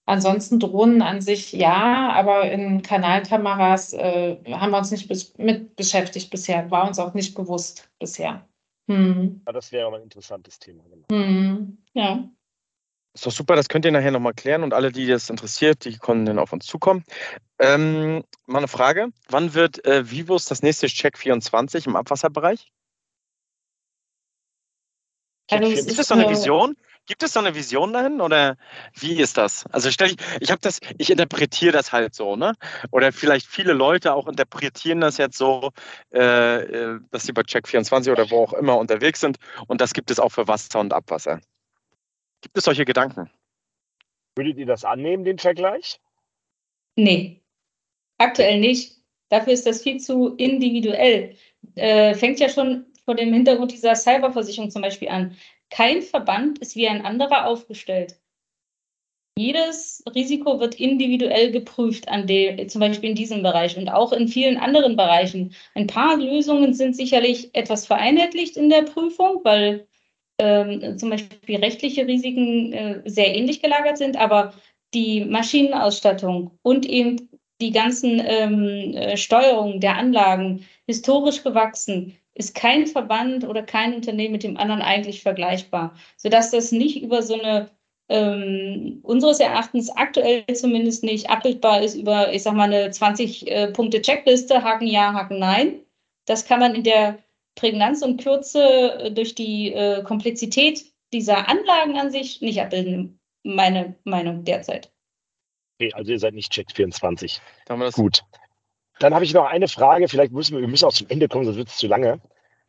[0.07, 5.77] Ansonsten Drohnen an sich ja, aber in Kanalkameras äh, haben wir uns nicht bis, mit
[5.77, 6.71] beschäftigt bisher.
[6.71, 8.45] War uns auch nicht bewusst bisher.
[8.89, 9.43] Hm.
[9.47, 10.83] Ja, das wäre aber ein interessantes Thema.
[10.91, 11.07] Genau.
[11.13, 11.79] Hm.
[11.95, 12.29] Ja.
[13.13, 15.99] Ist doch super, das könnt ihr nachher nochmal klären und alle, die das interessiert, die
[15.99, 17.05] können dann auf uns zukommen.
[17.59, 19.09] Ähm, mal eine Frage.
[19.29, 22.71] Wann wird äh, Vivus das nächste Check 24 im Abwasserbereich?
[25.51, 26.77] Also Gibt es so eine Vision?
[27.07, 28.57] Gibt es so eine Vision dahin oder
[28.95, 29.67] wie ist das?
[29.73, 32.55] Also stell ich, ich habe das, ich interpretiere das halt so, ne?
[32.93, 35.73] Oder vielleicht viele Leute auch interpretieren das jetzt so,
[36.13, 39.93] äh, äh dass sie bei Check 24 oder wo auch immer unterwegs sind und das
[39.93, 41.41] gibt es auch für Wasser und Abwasser.
[42.41, 43.31] Gibt es solche Gedanken?
[44.37, 46.01] Würdet ihr das annehmen, den Vergleich?
[46.97, 47.43] Nee,
[48.19, 48.97] aktuell nicht.
[49.29, 51.37] Dafür ist das viel zu individuell.
[51.77, 55.37] Äh, fängt ja schon vor dem Hintergrund dieser Cyberversicherung zum Beispiel an.
[55.71, 58.21] Kein Verband ist wie ein anderer aufgestellt.
[59.39, 64.29] Jedes Risiko wird individuell geprüft, an dem, zum Beispiel in diesem Bereich und auch in
[64.29, 65.55] vielen anderen Bereichen.
[65.75, 69.87] Ein paar Lösungen sind sicherlich etwas vereinheitlicht in der Prüfung, weil
[70.41, 74.53] ähm, zum Beispiel rechtliche Risiken äh, sehr ähnlich gelagert sind, aber
[74.95, 77.29] die Maschinenausstattung und eben
[77.61, 84.33] die ganzen ähm, äh, Steuerungen der Anlagen historisch gewachsen, ist kein Verband oder kein Unternehmen
[84.33, 87.71] mit dem anderen eigentlich vergleichbar, sodass das nicht über so eine
[88.09, 94.63] ähm, unseres Erachtens aktuell zumindest nicht abbildbar ist über, ich sag mal, eine 20-Punkte-Checkliste, äh,
[94.63, 95.81] Haken ja, Haken nein.
[96.27, 97.19] Das kann man in der
[97.55, 98.63] Prägnanz und Kürze
[98.99, 104.93] äh, durch die äh, Komplexität dieser Anlagen an sich nicht abbilden, meine Meinung derzeit.
[105.79, 107.41] Okay, also ihr seid nicht Check 24.
[107.95, 108.23] Gut.
[108.99, 111.47] Dann habe ich noch eine Frage, vielleicht müssen wir, wir müssen auch zum Ende kommen,
[111.47, 112.21] sonst wird es zu lange.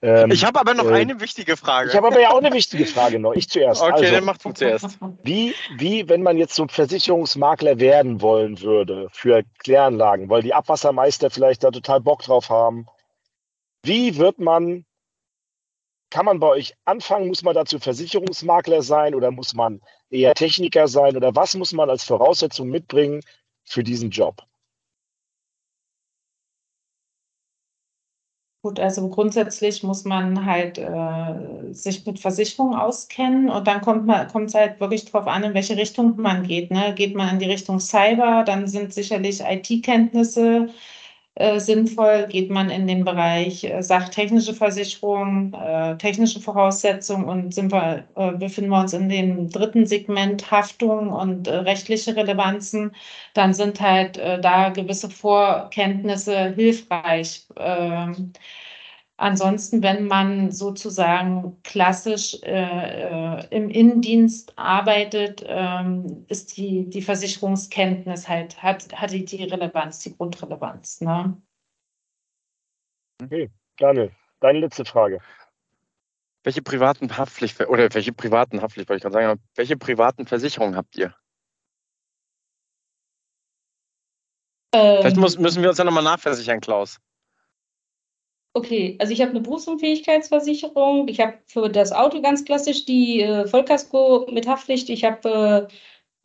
[0.03, 1.89] Ähm, ich habe aber noch äh, eine wichtige Frage.
[1.89, 3.33] Ich habe aber ja auch eine wichtige Frage noch.
[3.33, 3.81] Ich zuerst.
[3.81, 4.97] Okay, also, dann mach du zuerst.
[5.23, 11.29] Wie, wie, wenn man jetzt so Versicherungsmakler werden wollen würde für Kläranlagen, weil die Abwassermeister
[11.29, 12.87] vielleicht da total Bock drauf haben,
[13.83, 14.85] wie wird man,
[16.09, 17.27] kann man bei euch anfangen?
[17.27, 21.89] Muss man dazu Versicherungsmakler sein oder muss man eher Techniker sein oder was muss man
[21.89, 23.21] als Voraussetzung mitbringen
[23.63, 24.43] für diesen Job?
[28.63, 34.07] Gut, also grundsätzlich muss man halt äh, sich mit Versicherungen auskennen und dann kommt
[34.49, 36.69] es halt wirklich darauf an, in welche Richtung man geht.
[36.69, 36.93] Ne?
[36.93, 40.69] Geht man in die Richtung Cyber, dann sind sicherlich IT-Kenntnisse
[41.35, 42.27] äh, sinnvoll.
[42.29, 48.31] Geht man in den Bereich äh, sachtechnische Versicherung, äh, technische Voraussetzungen und sind wir, äh,
[48.33, 52.95] befinden wir uns in dem dritten Segment Haftung und äh, rechtliche Relevanzen,
[53.33, 57.45] dann sind halt da gewisse Vorkenntnisse hilfreich.
[59.21, 68.27] Ansonsten, wenn man sozusagen klassisch äh, äh, im Innendienst arbeitet, ähm, ist die, die Versicherungskenntnis
[68.27, 71.01] halt, hat, hat die, die Relevanz, die Grundrelevanz.
[71.01, 71.39] Ne?
[73.21, 75.19] Okay, Daniel, deine letzte Frage.
[76.43, 80.97] Welche privaten Haftpflicht oder welche privaten Haftpflicht wollte ich gerade sagen, welche privaten Versicherungen habt
[80.97, 81.13] ihr?
[84.73, 86.97] Ähm, Vielleicht muss, müssen wir uns ja nochmal nachversichern, Klaus.
[88.53, 91.07] Okay, also ich habe eine Berufsunfähigkeitsversicherung.
[91.07, 94.89] Ich habe für das Auto ganz klassisch die äh, Vollkasko mit Haftpflicht.
[94.89, 95.69] Ich habe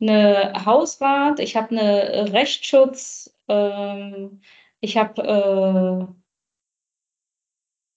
[0.01, 1.39] äh, eine Hausrat.
[1.39, 3.33] Ich habe eine Rechtsschutz.
[3.47, 4.41] Ähm,
[4.81, 5.21] ich habe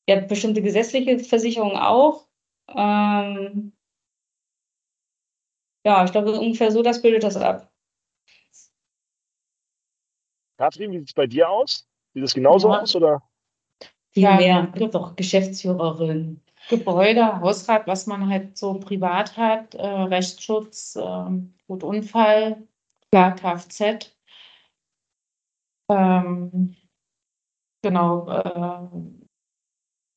[0.07, 2.29] äh, ja, bestimmte gesetzliche Versicherungen auch.
[2.69, 3.73] Ähm,
[5.85, 7.69] ja, ich glaube ungefähr so, das bildet das ab.
[10.57, 11.89] Katrin, wie sieht es bei dir aus?
[12.15, 12.81] Sieht es genauso ja.
[12.81, 13.23] aus oder?
[14.13, 14.67] Viel ja, mehr.
[14.75, 16.41] Gibt auch Geschäftsführerin.
[16.69, 21.31] Gebäude, Hausrat, was man halt so privat hat, äh, Rechtsschutz, äh,
[21.67, 22.67] gut Unfall,
[23.11, 24.11] klar Kfz.
[25.91, 26.77] Ähm,
[27.83, 28.89] genau, äh,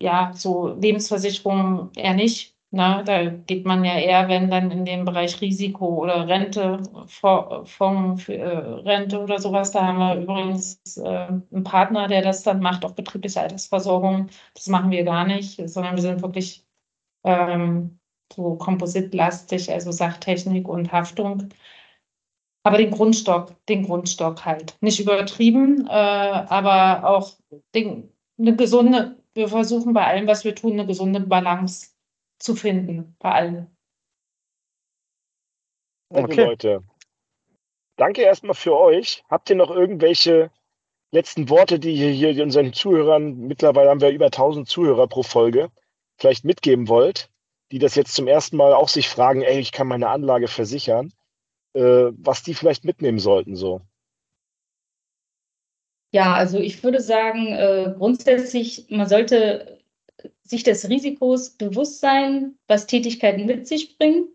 [0.03, 2.52] ja, so Lebensversicherung eher nicht.
[2.75, 8.23] Na, da geht man ja eher, wenn dann in den Bereich Risiko oder Rente, Fonds
[8.23, 9.69] für äh, Rente oder sowas.
[9.71, 14.29] Da haben wir übrigens äh, einen Partner, der das dann macht, auch betriebliche Altersversorgung.
[14.55, 16.65] Das machen wir gar nicht, sondern wir sind wirklich
[17.23, 17.99] ähm,
[18.33, 21.49] so kompositlastig, also Sachtechnik und Haftung.
[22.63, 24.77] Aber den Grundstock, den Grundstock halt.
[24.81, 27.33] Nicht übertrieben, äh, aber auch
[27.75, 31.92] den, eine gesunde, wir versuchen bei allem, was wir tun, eine gesunde Balance
[32.43, 33.77] zu finden bei allen.
[36.09, 36.43] Also okay.
[36.43, 36.83] Leute,
[37.95, 39.23] danke erstmal für euch.
[39.29, 40.51] Habt ihr noch irgendwelche
[41.11, 45.71] letzten Worte, die ihr hier unseren Zuhörern, mittlerweile haben wir über 1000 Zuhörer pro Folge,
[46.17, 47.29] vielleicht mitgeben wollt,
[47.71, 51.13] die das jetzt zum ersten Mal auch sich fragen, ey, ich kann meine Anlage versichern,
[51.73, 53.81] äh, was die vielleicht mitnehmen sollten so?
[56.11, 59.82] Ja, also ich würde sagen, äh, grundsätzlich, man sollte
[60.43, 64.27] sich des Risikos bewusst sein, was Tätigkeiten mit sich bringen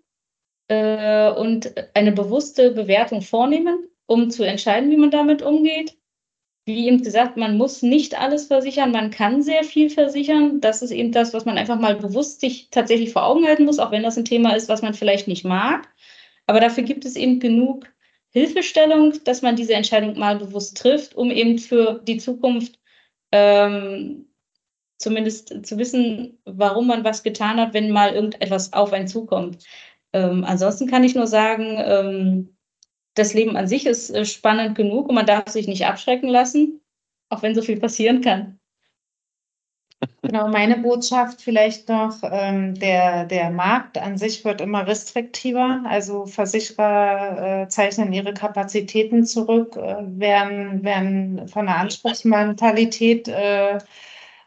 [0.69, 5.97] äh, und eine bewusste Bewertung vornehmen, um zu entscheiden, wie man damit umgeht.
[6.67, 10.61] Wie eben gesagt, man muss nicht alles versichern, man kann sehr viel versichern.
[10.61, 13.79] Das ist eben das, was man einfach mal bewusst sich tatsächlich vor Augen halten muss,
[13.79, 15.89] auch wenn das ein Thema ist, was man vielleicht nicht mag.
[16.47, 17.87] Aber dafür gibt es eben genug
[18.31, 22.79] Hilfestellung, dass man diese Entscheidung mal bewusst trifft, um eben für die Zukunft
[23.33, 24.28] ähm,
[24.99, 29.65] zumindest zu wissen, warum man was getan hat, wenn mal irgendetwas auf einen zukommt.
[30.13, 32.57] Ähm, ansonsten kann ich nur sagen, ähm,
[33.15, 36.81] das Leben an sich ist äh, spannend genug und man darf sich nicht abschrecken lassen,
[37.29, 38.59] auch wenn so viel passieren kann.
[40.23, 45.83] Genau, meine Botschaft vielleicht noch, ähm, der, der Markt an sich wird immer restriktiver.
[45.87, 53.79] Also Versicherer äh, zeichnen ihre Kapazitäten zurück, äh, werden, werden von der Anspruchsmentalität äh,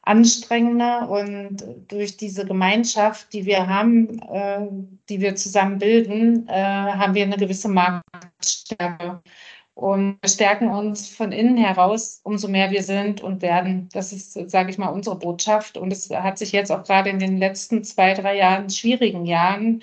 [0.04, 4.68] anstrengender und durch diese Gemeinschaft, die wir haben, äh,
[5.10, 9.22] die wir zusammen bilden, äh, haben wir eine gewisse Marktstärke.
[9.74, 13.90] und stärken uns von innen heraus, umso mehr wir sind und werden.
[13.94, 15.78] Das ist, sage ich mal, unsere Botschaft.
[15.78, 19.82] Und es hat sich jetzt auch gerade in den letzten zwei, drei Jahren, schwierigen Jahren,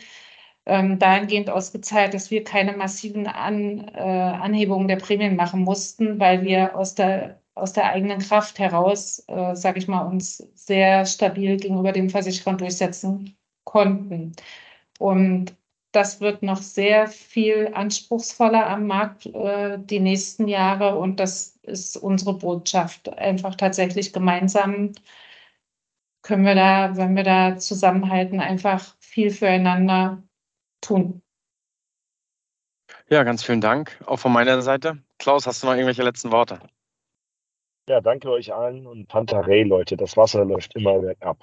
[0.67, 6.45] ähm, dahingehend ausgezahlt, dass wir keine massiven An, äh, Anhebungen der Prämien machen mussten, weil
[6.45, 11.57] wir aus der, aus der eigenen Kraft heraus, äh, sage ich mal, uns sehr stabil
[11.57, 14.33] gegenüber dem Versicherer durchsetzen konnten.
[14.99, 15.57] Und
[15.93, 21.97] das wird noch sehr viel anspruchsvoller am Markt äh, die nächsten Jahre und das ist
[21.97, 23.09] unsere Botschaft.
[23.19, 24.93] Einfach tatsächlich gemeinsam
[26.23, 30.23] können wir da, wenn wir da zusammenhalten, einfach viel füreinander
[30.81, 31.23] tun.
[33.09, 33.99] Ja, ganz vielen Dank.
[34.07, 35.03] Auch von meiner Seite.
[35.19, 36.61] Klaus, hast du noch irgendwelche letzten Worte?
[37.89, 39.97] Ja, danke euch allen und Pantarei, Leute.
[39.97, 41.39] Das Wasser läuft immer bergab.